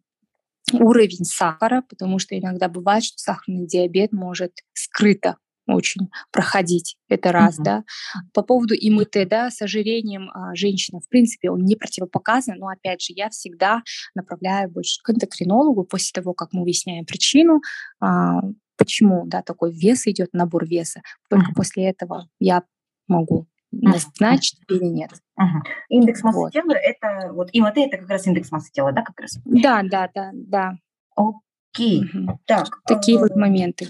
уровень 0.72 1.24
сахара, 1.24 1.82
потому 1.88 2.18
что 2.18 2.38
иногда 2.38 2.68
бывает, 2.68 3.04
что 3.04 3.18
сахарный 3.18 3.66
диабет 3.66 4.12
может 4.12 4.52
скрыто 4.72 5.36
очень 5.66 6.08
проходить. 6.32 6.96
Это 7.08 7.30
раз, 7.30 7.58
uh-huh. 7.58 7.64
да. 7.64 7.84
По 8.32 8.42
поводу 8.42 8.74
ИМТ, 8.74 9.28
да, 9.28 9.50
с 9.50 9.62
ожирением 9.62 10.30
а, 10.30 10.54
женщина, 10.54 11.00
в 11.00 11.08
принципе, 11.08 11.50
он 11.50 11.64
не 11.64 11.76
противопоказан, 11.76 12.58
но, 12.58 12.68
опять 12.68 13.02
же, 13.02 13.12
я 13.14 13.30
всегда 13.30 13.82
направляю 14.14 14.70
больше 14.70 15.00
к 15.02 15.10
эндокринологу 15.10 15.84
после 15.84 16.10
того, 16.12 16.34
как 16.34 16.52
мы 16.52 16.62
выясняем 16.62 17.04
причину, 17.04 17.60
а, 18.00 18.40
почему 18.76 19.24
да, 19.26 19.42
такой 19.42 19.72
вес 19.72 20.06
идет, 20.06 20.30
набор 20.32 20.66
веса. 20.66 21.02
Только 21.28 21.50
uh-huh. 21.50 21.54
после 21.54 21.88
этого 21.88 22.28
я 22.38 22.62
могу 23.08 23.46
назначить 23.70 24.60
uh-huh. 24.68 24.76
или 24.76 24.84
нет. 24.84 25.10
Uh-huh. 25.38 25.60
Индекс 25.88 26.22
массы 26.22 26.38
вот. 26.38 26.52
тела 26.52 26.72
это 26.72 27.32
вот 27.32 27.48
ИМТ 27.52 27.78
это 27.78 27.98
как 27.98 28.08
раз 28.08 28.26
индекс 28.26 28.50
массы 28.50 28.70
тела, 28.72 28.92
да, 28.92 29.02
как 29.02 29.18
раз? 29.20 29.38
Да, 29.44 29.82
да, 29.82 30.10
да, 30.14 30.30
да. 30.34 30.74
Окей. 31.16 32.04
Uh-huh. 32.04 32.36
Так. 32.46 32.68
Такие 32.86 33.18
вот 33.18 33.34
моменты. 33.36 33.88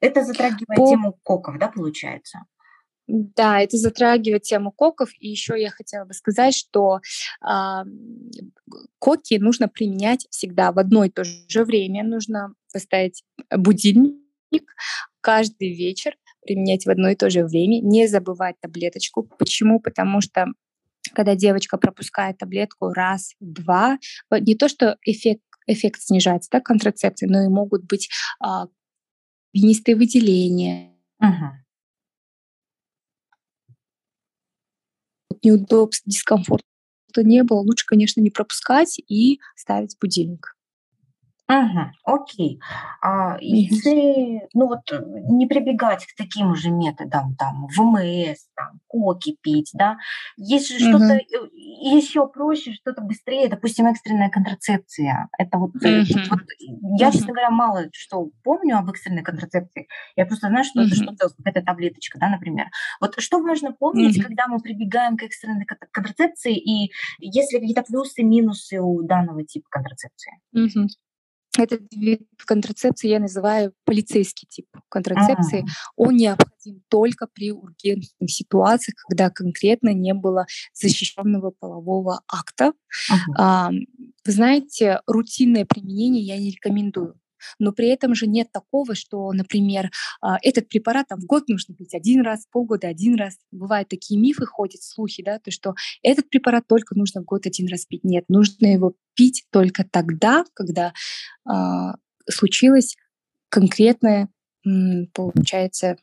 Это 0.00 0.24
затрагивает 0.24 0.76
По... 0.76 0.88
тему 0.88 1.18
коков, 1.22 1.58
да, 1.58 1.68
получается? 1.68 2.40
Да, 3.06 3.60
это 3.60 3.76
затрагивает 3.76 4.42
тему 4.42 4.70
коков. 4.70 5.10
И 5.18 5.28
еще 5.28 5.60
я 5.60 5.70
хотела 5.70 6.04
бы 6.04 6.14
сказать, 6.14 6.54
что 6.54 7.00
э, 7.44 7.84
коки 8.98 9.34
нужно 9.38 9.68
применять 9.68 10.26
всегда 10.30 10.70
в 10.70 10.78
одно 10.78 11.04
и 11.04 11.10
то 11.10 11.24
же 11.24 11.64
время. 11.64 12.04
Нужно 12.04 12.54
поставить 12.72 13.22
будильник 13.50 14.14
каждый 15.20 15.74
вечер, 15.74 16.16
применять 16.42 16.86
в 16.86 16.90
одно 16.90 17.10
и 17.10 17.14
то 17.14 17.30
же 17.30 17.44
время, 17.44 17.80
не 17.80 18.06
забывать 18.06 18.56
таблеточку. 18.60 19.24
Почему? 19.38 19.80
Потому 19.80 20.20
что 20.20 20.46
когда 21.14 21.34
девочка 21.34 21.76
пропускает 21.76 22.38
таблетку 22.38 22.92
раз, 22.92 23.34
два, 23.40 23.98
не 24.30 24.54
то 24.54 24.68
что 24.68 24.96
эффект 25.04 25.42
эффект 25.66 26.00
снижается, 26.02 26.50
да, 26.50 26.60
контрацепции, 26.60 27.26
но 27.26 27.42
и 27.44 27.48
могут 27.48 27.84
быть 27.84 28.10
а, 28.40 28.66
винистые 29.52 29.96
выделения. 29.96 30.96
Угу. 31.20 31.46
Неудобств, 35.42 36.02
дискомфорта 36.06 36.64
не 37.16 37.42
было, 37.42 37.60
лучше, 37.60 37.86
конечно, 37.86 38.20
не 38.20 38.30
пропускать 38.30 38.98
и 38.98 39.40
ставить 39.56 39.96
будильник. 40.00 40.56
Ага, 41.52 41.90
окей. 42.04 42.60
А 43.02 43.36
если, 43.40 44.46
ну 44.54 44.68
вот, 44.68 44.82
э, 44.92 45.02
не 45.30 45.48
прибегать 45.48 46.06
к 46.06 46.14
таким 46.16 46.54
же 46.54 46.70
методам, 46.70 47.34
там, 47.34 47.66
ВМС, 47.76 48.46
там, 48.54 48.78
коки 48.86 49.36
пить, 49.42 49.70
да, 49.74 49.96
есть 50.36 50.68
же 50.68 50.78
что-то 50.78 51.14
э, 51.14 51.22
еще 51.92 52.28
проще, 52.28 52.72
что-то 52.72 53.02
быстрее, 53.02 53.48
допустим, 53.48 53.86
экстренная 53.86 54.30
контрацепция. 54.30 55.28
Это 55.38 55.58
вот, 55.58 55.72
э, 55.84 56.04
вот 56.30 56.40
я, 57.00 57.10
честно 57.10 57.32
говоря, 57.32 57.50
мало 57.50 57.86
что 57.92 58.30
помню 58.44 58.78
об 58.78 58.88
экстренной 58.88 59.24
контрацепции. 59.24 59.88
Я 60.14 60.26
просто 60.26 60.50
знаю, 60.50 60.64
что 60.64 60.82
это 60.82 60.94
что-то, 60.94 61.30
какая-то 61.36 61.62
таблеточка, 61.62 62.20
да, 62.20 62.28
например. 62.28 62.66
Вот 63.00 63.16
что 63.18 63.42
важно 63.42 63.72
помнить, 63.72 64.22
когда 64.22 64.46
мы 64.46 64.60
прибегаем 64.60 65.16
к 65.16 65.24
экстренной 65.24 65.66
контрацепции, 65.66 66.56
и 66.56 66.92
есть 67.18 67.52
ли 67.52 67.58
какие-то 67.58 67.82
плюсы, 67.82 68.22
минусы 68.22 68.80
у 68.80 69.02
данного 69.02 69.44
типа 69.44 69.66
контрацепции? 69.68 70.38
Этот 71.58 71.82
вид 71.92 72.22
контрацепции 72.46 73.08
я 73.08 73.18
называю 73.18 73.72
полицейский 73.84 74.46
тип 74.48 74.66
контрацепции. 74.88 75.60
А-а-а. 75.60 75.92
Он 75.96 76.16
необходим 76.16 76.82
только 76.88 77.26
при 77.26 77.50
ургентных 77.50 78.30
ситуациях, 78.30 78.96
когда 79.08 79.30
конкретно 79.30 79.92
не 79.92 80.14
было 80.14 80.46
защищенного 80.72 81.50
полового 81.50 82.22
акта. 82.28 82.72
А, 83.36 83.70
вы 83.70 84.32
знаете, 84.32 85.00
рутинное 85.06 85.64
применение 85.64 86.22
я 86.22 86.38
не 86.38 86.50
рекомендую 86.50 87.19
но 87.58 87.72
при 87.72 87.88
этом 87.88 88.14
же 88.14 88.26
нет 88.26 88.52
такого, 88.52 88.94
что, 88.94 89.32
например, 89.32 89.90
а, 90.20 90.38
этот 90.42 90.68
препарат 90.68 91.08
там, 91.08 91.20
в 91.20 91.26
год 91.26 91.48
нужно 91.48 91.74
пить 91.74 91.94
один 91.94 92.22
раз, 92.22 92.46
полгода 92.50 92.88
один 92.88 93.16
раз. 93.16 93.36
Бывают 93.50 93.88
такие 93.88 94.20
мифы, 94.20 94.46
ходят 94.46 94.82
слухи, 94.82 95.22
да, 95.22 95.38
то, 95.38 95.50
что 95.50 95.74
этот 96.02 96.28
препарат 96.28 96.66
только 96.66 96.96
нужно 96.96 97.22
в 97.22 97.24
год 97.24 97.46
один 97.46 97.68
раз 97.68 97.86
пить. 97.86 98.04
Нет, 98.04 98.24
нужно 98.28 98.66
его 98.66 98.94
пить 99.14 99.44
только 99.50 99.84
тогда, 99.84 100.44
когда 100.54 100.92
а, 101.44 101.94
случилось 102.28 102.96
конкретное, 103.48 104.28
получается, 105.14 105.96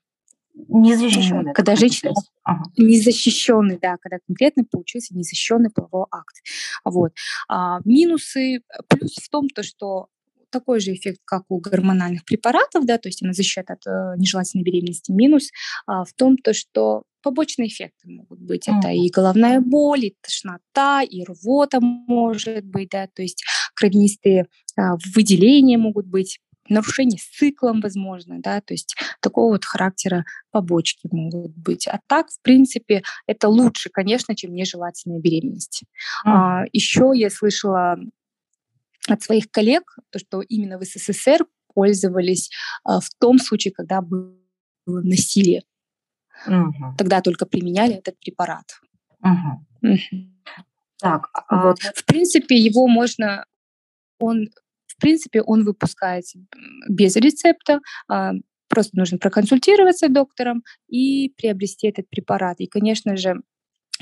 Незащищенный. 0.70 1.54
Когда 1.54 1.76
женщина 1.76 2.14
ага. 2.44 2.64
незащищенный, 2.78 3.78
да, 3.80 3.98
когда 4.02 4.18
конкретно 4.26 4.64
получился 4.64 5.16
незащищенный 5.16 5.70
половой 5.70 6.08
акт. 6.12 6.36
Вот. 6.84 7.14
А, 7.48 7.80
минусы, 7.86 8.62
плюс 8.88 9.16
в 9.16 9.30
том, 9.30 9.50
то, 9.50 9.64
что 9.64 10.08
такой 10.58 10.80
же 10.80 10.94
эффект, 10.94 11.20
как 11.24 11.44
у 11.50 11.60
гормональных 11.60 12.26
препаратов, 12.26 12.86
да, 12.86 12.98
то 12.98 13.10
есть 13.10 13.22
она 13.24 13.34
защищает 13.34 13.70
от 13.70 13.86
э, 13.86 14.16
нежелательной 14.18 14.64
беременности. 14.64 15.12
Минус 15.12 15.50
а, 15.86 16.04
в 16.04 16.14
том, 16.14 16.36
то, 16.38 16.54
что 16.54 17.04
побочные 17.22 17.68
эффекты 17.68 18.10
могут 18.10 18.40
быть. 18.40 18.68
Это 18.68 18.90
и 18.90 19.10
головная 19.10 19.60
боль, 19.60 20.06
и 20.06 20.16
тошнота, 20.22 21.04
и 21.04 21.24
рвота 21.24 21.80
может 21.82 22.66
быть, 22.66 22.90
да, 22.90 23.08
то 23.08 23.22
есть 23.22 23.44
кровянистые 23.76 24.48
а, 24.78 24.96
выделения 25.14 25.78
могут 25.78 26.08
быть 26.08 26.40
нарушение 26.70 27.20
с 27.20 27.38
циклом, 27.38 27.82
возможно, 27.82 28.40
да, 28.40 28.62
то 28.62 28.74
есть 28.74 28.96
такого 29.22 29.54
вот 29.54 29.66
характера 29.66 30.26
побочки 30.52 31.08
могут 31.12 31.56
быть. 31.56 31.88
А 31.88 32.00
так, 32.08 32.30
в 32.30 32.42
принципе, 32.42 33.04
это 33.28 33.48
лучше, 33.48 33.90
конечно, 33.90 34.36
чем 34.36 34.54
нежелательная 34.54 35.20
беременность. 35.20 35.84
Mm. 36.26 36.30
А, 36.30 36.64
еще 36.74 37.12
я 37.14 37.30
слышала 37.30 37.98
от 39.14 39.22
своих 39.24 39.50
коллег, 39.52 39.98
то, 40.12 40.20
что 40.20 40.42
именно 40.42 40.78
в 40.78 40.84
СССР 40.84 41.46
пользовались 41.74 42.50
а, 42.84 43.00
в 43.00 43.10
том 43.20 43.40
случае, 43.40 43.74
когда 43.74 44.02
было 44.02 44.34
насилие. 44.86 45.64
Угу. 46.46 46.96
Тогда 46.98 47.22
только 47.22 47.46
применяли 47.46 47.96
этот 47.96 48.20
препарат. 48.20 48.80
Угу. 49.22 49.92
Угу. 49.94 50.32
Так, 51.00 51.30
а... 51.48 51.68
вот. 51.68 51.80
В 51.80 52.06
принципе, 52.06 52.56
его 52.56 52.88
можно, 52.88 53.46
он, 54.20 54.50
в 54.88 55.00
принципе, 55.00 55.42
он 55.42 55.64
выпускается 55.64 56.40
без 56.90 57.16
рецепта. 57.16 57.80
А, 58.08 58.34
просто 58.68 58.98
нужно 58.98 59.18
проконсультироваться 59.18 60.08
с 60.08 60.12
доктором 60.12 60.64
и 60.88 61.30
приобрести 61.38 61.88
этот 61.88 62.10
препарат. 62.10 62.60
И, 62.60 62.68
конечно 62.68 63.16
же, 63.18 63.42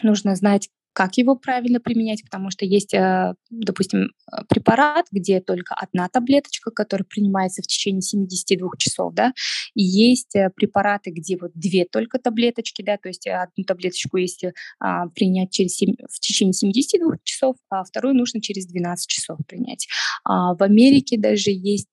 нужно 0.01 0.35
знать, 0.35 0.69
как 0.95 1.17
его 1.17 1.35
правильно 1.35 1.81
применять, 1.81 2.23
потому 2.23 2.49
что 2.51 2.63
есть, 2.63 2.93
э, 2.93 3.33
допустим, 3.49 4.13
э, 4.31 4.37
препарат, 4.47 5.07
где 5.11 5.41
только 5.41 5.75
одна 5.75 6.07
таблеточка, 6.07 6.71
которая 6.71 7.05
принимается 7.05 7.61
в 7.61 7.67
течение 7.67 8.01
72 8.01 8.69
часов, 8.77 9.13
да, 9.13 9.33
и 9.73 9.83
есть 9.83 10.33
э, 10.37 10.49
препараты, 10.55 11.11
где 11.11 11.37
вот 11.37 11.51
две 11.53 11.83
только 11.83 12.17
таблеточки, 12.17 12.81
да, 12.81 12.97
то 12.97 13.09
есть 13.09 13.27
одну 13.27 13.65
таблеточку 13.65 14.15
есть 14.15 14.45
а, 14.79 15.07
принять 15.09 15.51
через 15.51 15.75
7, 15.75 15.95
в 16.09 16.19
течение 16.21 16.53
72 16.53 17.17
часов, 17.25 17.57
а 17.69 17.83
вторую 17.83 18.15
нужно 18.15 18.41
через 18.41 18.65
12 18.65 19.09
часов 19.09 19.37
принять. 19.45 19.87
А 20.23 20.55
в 20.55 20.63
Америке 20.63 21.17
даже 21.17 21.51
есть 21.51 21.89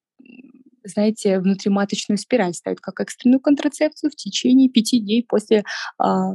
знаете, 0.84 1.38
внутриматочную 1.40 2.18
спираль 2.18 2.54
ставят 2.54 2.80
как 2.80 3.00
экстренную 3.00 3.40
контрацепцию 3.40 4.10
в 4.10 4.16
течение 4.16 4.68
пяти 4.68 5.00
дней 5.00 5.24
после 5.24 5.64
а, 5.98 6.34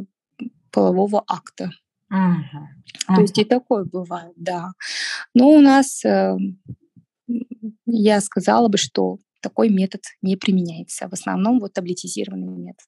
полового 0.71 1.23
акта. 1.27 1.71
Угу. 2.10 3.15
То 3.15 3.22
есть 3.22 3.38
и 3.38 3.43
такое 3.43 3.86
бывает, 3.86 4.34
да. 4.36 4.72
Но 5.34 5.50
у 5.50 5.60
нас, 5.60 6.04
э, 6.06 6.38
я 7.86 8.22
сказала 8.22 8.67
бы, 8.70 8.78
что 8.78 9.17
такой 9.41 9.70
метод 9.70 10.02
не 10.22 10.36
применяется. 10.36 11.08
В 11.08 11.13
основном 11.13 11.60
вот 11.60 11.74
таблетизированный 11.74 12.48
метод. 12.48 12.88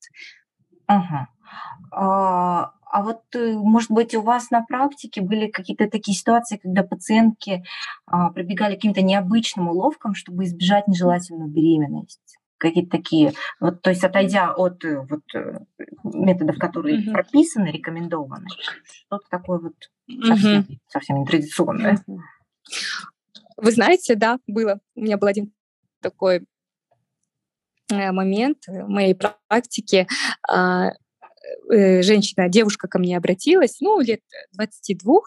Ага. 0.88 1.27
А, 1.91 2.71
а 2.91 3.03
вот, 3.03 3.21
э, 3.36 3.53
может 3.53 3.91
быть, 3.91 4.15
у 4.15 4.21
вас 4.21 4.49
на 4.49 4.63
практике 4.63 5.21
были 5.21 5.47
какие-то 5.47 5.89
такие 5.89 6.17
ситуации, 6.17 6.58
когда 6.58 6.84
пациентки 6.84 7.63
а, 8.08 8.32
прибегали 8.32 8.73
к 8.73 8.77
каким-то 8.77 9.01
необычным 9.01 9.69
уловкам, 9.69 10.15
чтобы 10.15 10.45
избежать 10.45 10.88
нежелательную 10.88 11.49
беременность? 11.49 12.38
Какие-то 12.59 12.91
такие, 12.91 13.33
вот, 13.59 13.81
то 13.81 13.89
есть 13.89 14.03
отойдя 14.03 14.53
от 14.53 14.83
э, 14.85 14.99
вот, 15.09 15.23
э, 15.33 15.59
методов, 16.03 16.57
которые 16.59 16.99
угу. 16.99 17.13
прописаны, 17.13 17.71
рекомендованы, 17.71 18.47
что-то 18.83 19.25
такое 19.29 19.59
вот 19.59 19.75
совсем, 20.23 20.59
угу. 20.59 20.77
совсем 20.87 21.21
нетрадиционное. 21.21 22.03
Вы 23.57 23.71
знаете, 23.71 24.15
да, 24.15 24.39
было. 24.47 24.79
У 24.95 25.01
меня 25.01 25.17
был 25.17 25.27
один 25.27 25.51
такой 26.01 26.45
э, 27.91 28.11
момент 28.11 28.67
в 28.67 28.87
моей 28.87 29.15
практике. 29.15 30.07
А, 30.47 30.91
женщина, 31.67 32.47
девушка 32.47 32.87
ко 32.87 32.99
мне 32.99 33.17
обратилась, 33.17 33.79
ну, 33.81 33.99
лет 33.99 34.21
22, 34.53 35.21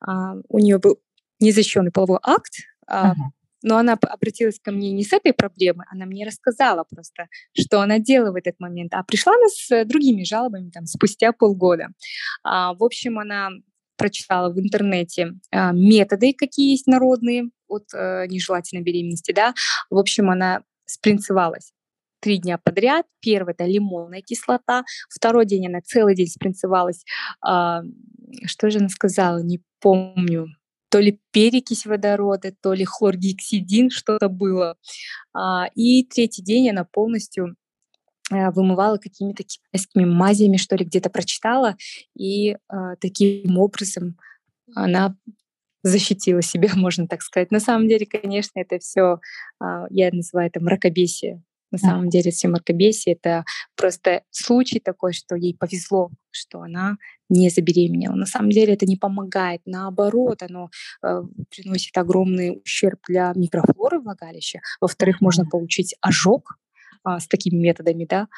а, 0.00 0.34
у 0.48 0.58
нее 0.58 0.78
был 0.78 0.98
незащищенный 1.40 1.92
половой 1.92 2.18
акт, 2.22 2.54
uh-huh. 2.90 3.14
Но 3.62 3.78
она 3.78 3.94
обратилась 3.94 4.60
ко 4.60 4.70
мне 4.70 4.92
не 4.92 5.04
с 5.04 5.12
этой 5.12 5.32
проблемой, 5.32 5.86
она 5.90 6.06
мне 6.06 6.24
рассказала 6.26 6.84
просто, 6.88 7.28
что 7.58 7.80
она 7.80 7.98
делала 7.98 8.32
в 8.32 8.36
этот 8.36 8.58
момент, 8.60 8.94
а 8.94 9.02
пришла 9.02 9.34
она 9.34 9.48
с 9.48 9.84
другими 9.84 10.24
жалобами 10.24 10.70
там, 10.70 10.86
спустя 10.86 11.32
полгода. 11.32 11.88
А, 12.42 12.74
в 12.74 12.84
общем, 12.84 13.18
она 13.18 13.50
прочитала 13.96 14.50
в 14.50 14.58
интернете 14.58 15.34
а, 15.50 15.72
методы, 15.72 16.32
какие 16.32 16.70
есть 16.70 16.86
народные 16.86 17.50
от 17.66 17.84
а, 17.94 18.26
нежелательной 18.26 18.82
беременности, 18.82 19.32
да. 19.32 19.54
В 19.90 19.98
общем, 19.98 20.30
она 20.30 20.62
спринцевалась 20.86 21.72
три 22.20 22.38
дня 22.38 22.58
подряд. 22.58 23.06
Первый 23.20 23.54
это 23.54 23.64
лимонная 23.64 24.22
кислота, 24.22 24.84
второй 25.08 25.46
день 25.46 25.66
она 25.66 25.80
целый 25.80 26.14
день 26.14 26.28
спринцевалась. 26.28 27.04
А, 27.40 27.82
что 28.44 28.70
же 28.70 28.78
она 28.78 28.88
сказала, 28.88 29.38
не 29.42 29.60
помню 29.80 30.46
то 30.90 31.00
ли 31.00 31.20
перекись 31.32 31.86
водорода, 31.86 32.52
то 32.62 32.72
ли 32.72 32.84
хлоргексидин, 32.84 33.90
что-то 33.90 34.28
было. 34.28 34.76
А, 35.34 35.68
и 35.74 36.04
третий 36.04 36.42
день 36.42 36.70
она 36.70 36.84
полностью 36.84 37.56
э, 38.30 38.50
вымывала 38.50 38.98
какими-то 38.98 39.42
китайскими 39.44 40.04
мазями, 40.04 40.56
что 40.56 40.76
ли, 40.76 40.84
где-то 40.84 41.10
прочитала, 41.10 41.76
и 42.16 42.56
а, 42.68 42.96
таким 42.96 43.58
образом 43.58 44.16
она 44.74 45.16
защитила 45.82 46.42
себя, 46.42 46.70
можно 46.74 47.06
так 47.06 47.22
сказать. 47.22 47.50
На 47.50 47.60
самом 47.60 47.88
деле, 47.88 48.06
конечно, 48.06 48.60
это 48.60 48.78
все, 48.78 49.20
а, 49.60 49.86
я 49.90 50.10
называю 50.12 50.48
это 50.48 50.60
мракобесие. 50.60 51.42
На 51.70 51.78
самом 51.78 52.08
деле, 52.08 52.30
все 52.30 52.48
мракобесие— 52.48 53.14
это 53.20 53.44
просто 53.76 54.22
случай 54.30 54.80
такой, 54.80 55.12
что 55.12 55.36
ей 55.36 55.54
повезло, 55.54 56.10
что 56.30 56.60
она 56.60 56.96
не 57.28 57.50
забеременела. 57.50 58.14
На 58.14 58.26
самом 58.26 58.50
деле 58.50 58.74
это 58.74 58.86
не 58.86 58.96
помогает, 58.96 59.60
наоборот, 59.66 60.42
оно 60.42 60.70
э, 61.02 61.22
приносит 61.50 61.96
огромный 61.98 62.60
ущерб 62.64 63.00
для 63.08 63.32
микрофлоры 63.34 64.00
влагалища. 64.00 64.60
Во-вторых, 64.80 65.20
можно 65.20 65.44
получить 65.44 65.94
ожог 66.00 66.58
а, 67.04 67.20
с 67.20 67.26
такими 67.26 67.56
методами, 67.56 68.06
да. 68.08 68.28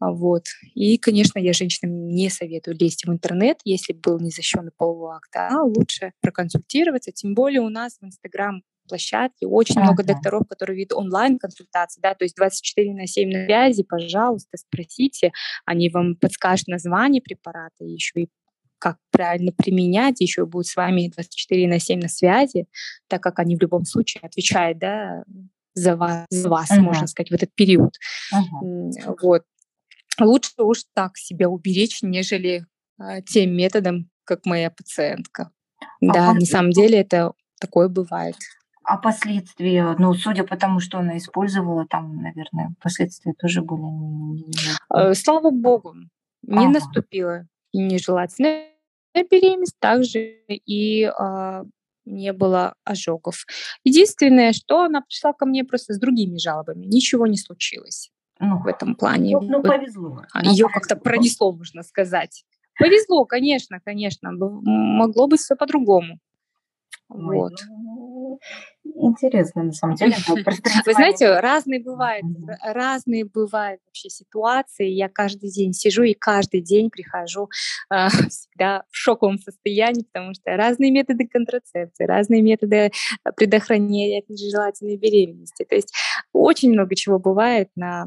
А, 0.00 0.10
вот. 0.12 0.46
И, 0.74 0.96
конечно, 0.98 1.38
я 1.38 1.52
женщинам 1.52 2.08
не 2.08 2.30
советую 2.30 2.76
лезть 2.78 3.04
в 3.04 3.10
интернет, 3.10 3.58
если 3.64 3.92
был 3.92 4.18
незащищенный 4.18 4.72
половой 4.76 5.16
акт, 5.16 5.34
а 5.36 5.62
лучше 5.62 6.12
проконсультироваться. 6.20 7.12
Тем 7.12 7.34
более 7.34 7.60
у 7.60 7.68
нас 7.68 7.98
в 8.00 8.04
Инстаграм 8.04 8.62
площадке, 8.90 9.46
очень 9.46 9.76
ага. 9.76 9.84
много 9.86 10.04
докторов, 10.04 10.46
которые 10.48 10.78
ведут 10.78 10.98
онлайн-консультации, 10.98 12.00
да, 12.00 12.14
то 12.14 12.24
есть 12.24 12.36
24 12.36 12.92
на 12.94 13.06
7 13.06 13.30
на 13.30 13.44
связи, 13.46 13.82
пожалуйста, 13.82 14.56
спросите, 14.56 15.32
они 15.64 15.88
вам 15.88 16.16
подскажут 16.16 16.68
название 16.68 17.22
препарата, 17.22 17.84
еще 17.84 18.22
и 18.22 18.28
как 18.78 18.96
правильно 19.10 19.52
применять, 19.52 20.20
еще 20.20 20.46
будут 20.46 20.66
с 20.66 20.74
вами 20.74 21.10
24 21.14 21.68
на 21.68 21.78
7 21.78 22.00
на 22.00 22.08
связи, 22.08 22.66
так 23.08 23.22
как 23.22 23.38
они 23.38 23.56
в 23.56 23.60
любом 23.60 23.84
случае 23.84 24.22
отвечают, 24.22 24.78
да, 24.78 25.22
за 25.74 25.96
вас, 25.96 26.26
за 26.30 26.48
вас 26.48 26.70
uh 26.70 26.80
можно 26.80 27.06
сказать, 27.06 27.30
в 27.30 27.34
этот 27.34 27.54
период. 27.54 27.94
uh 28.34 29.16
Вот. 29.22 29.44
Лучше 30.18 30.50
уж 30.58 30.84
так 30.94 31.16
себя 31.16 31.48
уберечь, 31.48 32.02
нежели 32.02 32.66
э, 32.98 33.22
тем 33.22 33.54
методом, 33.54 34.10
как 34.24 34.46
моя 34.46 34.70
пациентка. 34.70 35.50
А 35.80 36.12
да, 36.12 36.34
на 36.34 36.46
самом 36.46 36.70
деле 36.70 37.00
это 37.00 37.32
такое 37.60 37.88
бывает. 37.88 38.36
А 38.90 38.96
последствия, 38.96 39.94
ну, 40.00 40.12
судя 40.14 40.42
по 40.42 40.56
тому, 40.56 40.80
что 40.80 40.98
она 40.98 41.16
использовала, 41.16 41.86
там, 41.86 42.16
наверное, 42.16 42.74
последствия 42.82 43.34
тоже 43.34 43.62
были 43.62 43.82
не... 43.82 44.44
Э, 44.92 45.14
слава 45.14 45.52
богу, 45.52 45.94
не 46.42 46.66
ага. 46.66 46.70
наступила 46.70 47.46
нежелательная 47.72 48.64
беременность, 49.14 49.78
также 49.78 50.18
и 50.48 51.04
а, 51.04 51.62
не 52.04 52.32
было 52.32 52.74
ожогов. 52.82 53.46
Единственное, 53.84 54.52
что 54.52 54.82
она 54.82 55.02
пришла 55.02 55.34
ко 55.34 55.46
мне 55.46 55.62
просто 55.62 55.94
с 55.94 56.00
другими 56.00 56.38
жалобами, 56.38 56.84
ничего 56.84 57.28
не 57.28 57.38
случилось 57.38 58.10
ну, 58.40 58.58
в 58.58 58.66
этом 58.66 58.96
плане. 58.96 59.38
Ну, 59.40 59.58
ну 59.58 59.62
повезло. 59.62 60.24
Ее 60.42 60.66
ну, 60.66 60.72
как-то 60.72 60.96
пронесло, 60.96 61.52
можно 61.52 61.84
сказать. 61.84 62.44
Повезло, 62.76 63.24
конечно, 63.24 63.78
конечно. 63.78 64.32
Могло 64.32 65.28
быть 65.28 65.38
все 65.38 65.54
по-другому. 65.54 66.18
Ой, 67.10 67.36
вот. 67.36 67.52
Ну, 67.68 67.89
интересно, 68.84 69.64
на 69.64 69.72
самом 69.72 69.96
деле. 69.96 70.16
Вы 70.86 70.92
знаете, 70.92 71.38
разные 71.40 71.80
бывают, 71.80 72.24
разные 72.62 73.24
бывают 73.24 73.80
вообще 73.86 74.08
ситуации. 74.08 74.88
Я 74.88 75.08
каждый 75.08 75.50
день 75.50 75.72
сижу 75.72 76.02
и 76.02 76.14
каждый 76.14 76.60
день 76.60 76.90
прихожу 76.90 77.48
э, 77.92 78.08
всегда 78.28 78.84
в 78.90 78.96
шоковом 78.96 79.38
состоянии, 79.38 80.04
потому 80.12 80.34
что 80.34 80.56
разные 80.56 80.90
методы 80.90 81.26
контрацепции, 81.26 82.04
разные 82.04 82.42
методы 82.42 82.92
предохранения 83.36 84.20
от 84.20 84.28
нежелательной 84.28 84.96
беременности. 84.96 85.64
То 85.64 85.74
есть 85.74 85.92
очень 86.32 86.70
много 86.70 86.94
чего 86.94 87.18
бывает 87.18 87.70
на 87.76 88.06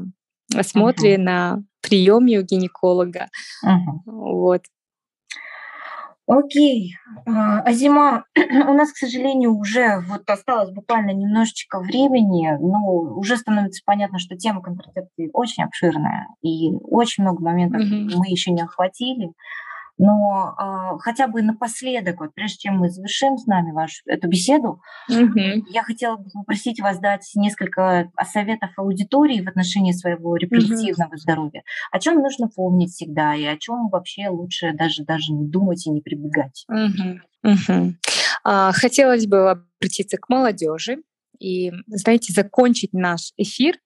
осмотре, 0.54 1.16
uh-huh. 1.16 1.22
на 1.22 1.62
приеме 1.80 2.38
у 2.38 2.42
гинеколога. 2.42 3.28
Uh-huh. 3.64 4.00
Вот. 4.06 4.62
Окей. 6.26 6.96
А, 7.26 7.70
зима, 7.72 8.24
у 8.36 8.72
нас, 8.72 8.92
к 8.92 8.96
сожалению, 8.96 9.54
уже 9.54 10.00
вот 10.08 10.28
осталось 10.28 10.70
буквально 10.70 11.10
немножечко 11.10 11.80
времени, 11.80 12.56
но 12.60 12.86
уже 13.18 13.36
становится 13.36 13.82
понятно, 13.84 14.18
что 14.18 14.36
тема 14.36 14.62
контрацепции 14.62 15.30
очень 15.32 15.64
обширная, 15.64 16.28
и 16.42 16.72
очень 16.82 17.24
много 17.24 17.42
моментов 17.42 17.82
mm-hmm. 17.82 18.16
мы 18.16 18.28
еще 18.28 18.52
не 18.52 18.62
охватили. 18.62 19.32
Но 19.96 20.54
э, 20.58 20.98
хотя 20.98 21.28
бы 21.28 21.42
напоследок, 21.42 22.20
вот 22.20 22.34
прежде 22.34 22.58
чем 22.58 22.78
мы 22.78 22.90
завершим 22.90 23.38
с 23.38 23.46
нами 23.46 23.70
вашу 23.70 24.02
эту 24.06 24.28
беседу, 24.28 24.80
mm-hmm. 25.10 25.62
я 25.70 25.82
хотела 25.84 26.16
бы 26.16 26.28
попросить 26.32 26.80
вас 26.80 26.98
дать 26.98 27.30
несколько 27.36 28.10
советов 28.32 28.70
аудитории 28.76 29.40
в 29.40 29.48
отношении 29.48 29.92
своего 29.92 30.36
репродуктивного 30.36 31.12
mm-hmm. 31.12 31.18
здоровья. 31.18 31.62
О 31.92 32.00
чем 32.00 32.20
нужно 32.20 32.48
помнить 32.48 32.90
всегда 32.90 33.34
и 33.36 33.44
о 33.44 33.56
чем 33.56 33.88
вообще 33.88 34.28
лучше 34.28 34.72
даже 34.72 35.04
даже 35.04 35.32
не 35.32 35.46
думать 35.46 35.86
и 35.86 35.90
не 35.90 36.00
прибегать. 36.00 36.66
Mm-hmm. 36.70 37.18
Mm-hmm. 37.46 37.92
А, 38.42 38.72
хотелось 38.72 39.26
бы 39.26 39.50
обратиться 39.50 40.18
к 40.18 40.28
молодежи 40.28 40.98
и, 41.38 41.72
знаете, 41.86 42.32
закончить 42.32 42.92
наш 42.92 43.32
эфир 43.36 43.78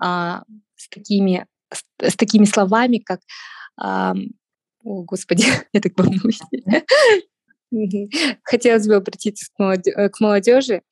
а, 0.00 0.42
с 0.76 0.88
такими 0.88 1.46
с, 1.72 1.84
с 2.00 2.16
такими 2.16 2.44
словами, 2.44 2.98
как 2.98 3.20
о, 4.84 5.02
Господи, 5.02 5.44
я 5.72 5.80
так 5.80 5.92
волнуюсь. 5.96 6.40
Хотелось 8.44 8.86
бы 8.86 8.96
обратиться 8.96 9.46
э, 9.58 10.08
к 10.10 10.20
молодежи. 10.20 10.82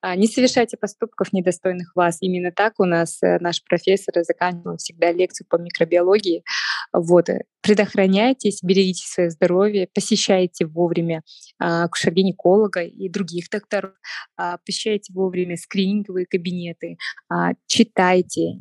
А, 0.00 0.16
не 0.16 0.26
совершайте 0.26 0.78
поступков, 0.78 1.32
недостойных 1.32 1.94
вас. 1.94 2.16
Именно 2.22 2.50
так 2.50 2.74
у 2.78 2.84
нас 2.84 3.22
э, 3.22 3.38
наш 3.40 3.62
профессор 3.62 4.22
заканчивал 4.24 4.78
всегда 4.78 5.12
лекцию 5.12 5.46
по 5.50 5.56
микробиологии. 5.56 6.42
Вот. 6.94 7.28
Э, 7.28 7.44
предохраняйтесь, 7.60 8.62
берегите 8.62 9.06
свое 9.06 9.30
здоровье, 9.30 9.88
посещайте 9.92 10.64
вовремя 10.64 11.22
а, 11.58 11.84
акушер-гинеколога 11.84 12.84
и 12.84 13.10
других 13.10 13.50
докторов, 13.50 13.92
а, 14.38 14.56
посещайте 14.64 15.12
вовремя 15.12 15.56
скрининговые 15.58 16.24
кабинеты, 16.24 16.96
читайте 17.66 18.60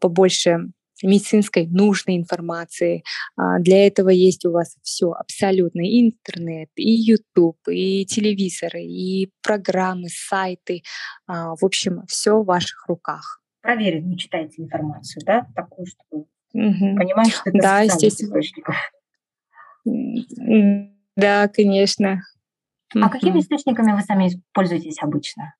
побольше 0.00 0.72
медицинской 1.02 1.66
нужной 1.66 2.16
информации. 2.16 3.02
А, 3.36 3.58
для 3.58 3.86
этого 3.86 4.10
есть 4.10 4.44
у 4.44 4.52
вас 4.52 4.76
все 4.82 5.10
абсолютно. 5.10 5.80
И 5.80 6.08
интернет, 6.08 6.70
и 6.76 6.90
YouTube, 6.90 7.58
и 7.68 8.04
телевизоры, 8.06 8.82
и 8.82 9.30
программы, 9.42 10.08
сайты. 10.08 10.82
А, 11.26 11.54
в 11.56 11.64
общем, 11.64 12.02
все 12.06 12.40
в 12.40 12.44
ваших 12.44 12.86
руках. 12.88 13.40
Проверенную 13.62 14.16
читайте 14.16 14.62
информацию, 14.62 15.22
да? 15.24 15.46
Такую, 15.54 15.86
что 15.86 16.04
угу. 16.12 16.26
понимаете, 16.52 17.32
что 17.32 17.50
это 17.50 17.58
да, 17.58 17.80
естественно. 17.80 18.28
источников. 18.28 18.76
Да, 21.16 21.48
конечно. 21.48 22.22
А 22.94 23.08
какими 23.08 23.40
источниками 23.40 23.92
вы 23.92 24.00
сами 24.02 24.30
пользуетесь 24.52 25.02
обычно? 25.02 25.54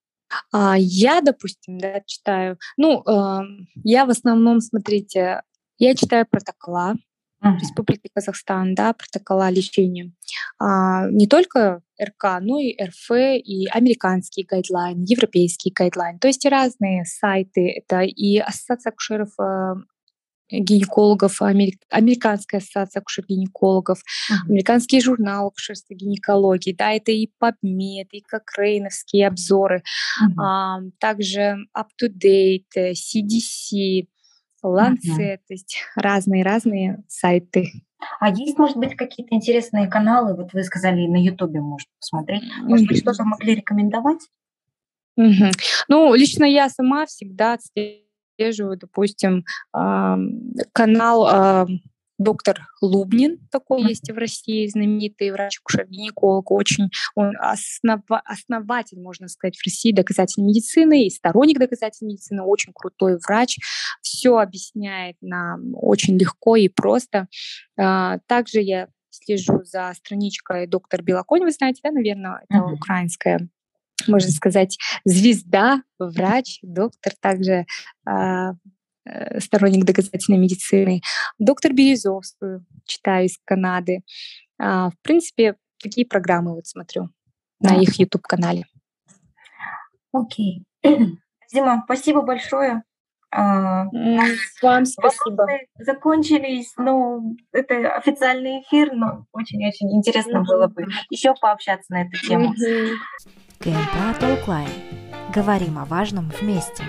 А, 0.51 0.75
я, 0.77 1.21
допустим, 1.21 1.77
да, 1.77 2.01
читаю, 2.05 2.57
ну, 2.77 3.01
э, 3.01 3.41
я 3.83 4.05
в 4.05 4.09
основном, 4.09 4.61
смотрите, 4.61 5.41
я 5.77 5.95
читаю 5.95 6.25
протокола 6.29 6.95
uh-huh. 7.43 7.59
Республики 7.59 8.09
Казахстан, 8.13 8.75
да, 8.75 8.93
протокола 8.93 9.49
лечения. 9.49 10.11
А, 10.59 11.07
не 11.09 11.27
только 11.27 11.81
РК, 12.01 12.39
но 12.41 12.59
и 12.59 12.75
РФ, 12.81 13.11
и 13.11 13.67
американские 13.67 14.45
гайдлайны, 14.45 15.03
европейские 15.07 15.73
гайдлайны. 15.73 16.19
То 16.19 16.27
есть 16.27 16.45
разные 16.45 17.05
сайты. 17.05 17.69
Это 17.69 18.01
и 18.01 18.37
Ассоциация 18.37 18.91
акушеров 18.91 19.29
э, 19.39 19.75
гинекологов, 20.49 21.41
Американская 21.41 22.59
ассоциация 22.59 23.01
акушер-гинекологов, 23.01 23.99
uh-huh. 23.99 24.49
американский 24.49 25.01
журнал 25.01 25.47
акушерства 25.47 25.93
гинекологии, 25.93 26.73
да, 26.73 26.91
это 26.91 27.11
и 27.11 27.29
PubMed, 27.41 28.09
и 28.11 28.21
Кокрейновские 28.21 29.27
обзоры, 29.27 29.83
uh-huh. 30.21 30.41
а, 30.41 30.79
также 30.99 31.57
UpToDate, 31.75 32.93
CDC, 32.93 34.07
Lancet, 34.63 35.17
uh-huh. 35.17 35.37
то 35.47 35.53
есть 35.53 35.77
разные-разные 35.95 37.03
сайты. 37.07 37.71
А 38.19 38.29
есть, 38.29 38.57
может 38.57 38.77
быть, 38.77 38.95
какие-то 38.95 39.35
интересные 39.35 39.87
каналы, 39.87 40.35
вот 40.35 40.53
вы 40.53 40.63
сказали, 40.63 41.07
на 41.07 41.23
Ютубе 41.23 41.59
можно 41.59 41.89
посмотреть, 41.99 42.43
может 42.61 42.85
uh-huh. 42.85 42.89
быть, 42.89 42.99
что-то 42.99 43.23
могли 43.23 43.55
рекомендовать? 43.55 44.21
Uh-huh. 45.19 45.51
Ну, 45.87 46.13
лично 46.13 46.43
я 46.43 46.69
сама 46.69 47.05
всегда 47.05 47.57
отслеживаю, 48.37 48.77
допустим, 48.77 49.45
канал 50.73 51.67
доктор 52.17 52.67
Лубнин, 52.81 53.39
такой 53.51 53.83
есть 53.83 54.09
в 54.09 54.17
России, 54.17 54.67
знаменитый 54.67 55.31
врач-акушер-гинеколог, 55.31 56.49
очень 56.49 56.89
он 57.13 57.33
основ, 57.39 58.01
основатель, 58.07 59.01
можно 59.01 59.27
сказать, 59.27 59.57
в 59.57 59.65
России 59.65 59.91
доказательной 59.91 60.47
медицины 60.47 61.05
и 61.05 61.09
сторонник 61.09 61.59
доказательной 61.59 62.13
медицины, 62.13 62.41
очень 62.43 62.71
крутой 62.73 63.17
врач, 63.17 63.57
все 64.01 64.37
объясняет 64.37 65.17
нам 65.19 65.73
очень 65.73 66.17
легко 66.17 66.55
и 66.55 66.69
просто. 66.69 67.27
А, 67.77 68.19
также 68.27 68.61
я 68.61 68.87
слежу 69.09 69.63
за 69.63 69.91
страничкой 69.95 70.67
доктор 70.67 71.01
Белоконь, 71.01 71.41
вы 71.41 71.51
знаете, 71.51 71.81
да, 71.83 71.91
наверное, 71.91 72.41
это 72.47 72.63
украинская 72.63 73.49
можно 74.07 74.31
сказать, 74.31 74.77
звезда, 75.03 75.81
врач, 75.99 76.59
доктор, 76.61 77.13
также 77.19 77.65
э, 78.07 78.53
сторонник 79.39 79.85
доказательной 79.85 80.39
медицины. 80.39 81.01
Доктор 81.39 81.73
Березовскую 81.73 82.65
читаю 82.85 83.25
из 83.25 83.37
Канады. 83.45 84.01
Э, 84.59 84.89
в 84.89 84.95
принципе, 85.01 85.55
такие 85.81 86.07
программы 86.07 86.55
вот 86.55 86.67
смотрю 86.67 87.09
на 87.59 87.75
их 87.75 87.99
YouTube-канале. 87.99 88.65
Окей. 90.11 90.63
Дима, 91.51 91.81
спасибо 91.85 92.21
большое. 92.21 92.83
А, 93.37 93.87
Вам 94.61 94.85
спасибо. 94.85 95.45
Закончились, 95.77 96.73
ну, 96.77 97.35
это 97.51 97.93
официальный 97.95 98.61
эфир, 98.61 98.93
но 98.93 99.25
очень-очень 99.33 99.91
интересно 99.91 100.41
было 100.41 100.67
бы 100.67 100.85
еще 101.09 101.33
пообщаться 101.33 101.91
на 101.91 102.03
эту 102.03 102.17
тему. 102.25 102.53
КМПА 103.59 104.19
Толклайн. 104.21 104.69
Говорим 105.33 105.77
о 105.79 105.85
важном 105.85 106.31
вместе. 106.39 106.83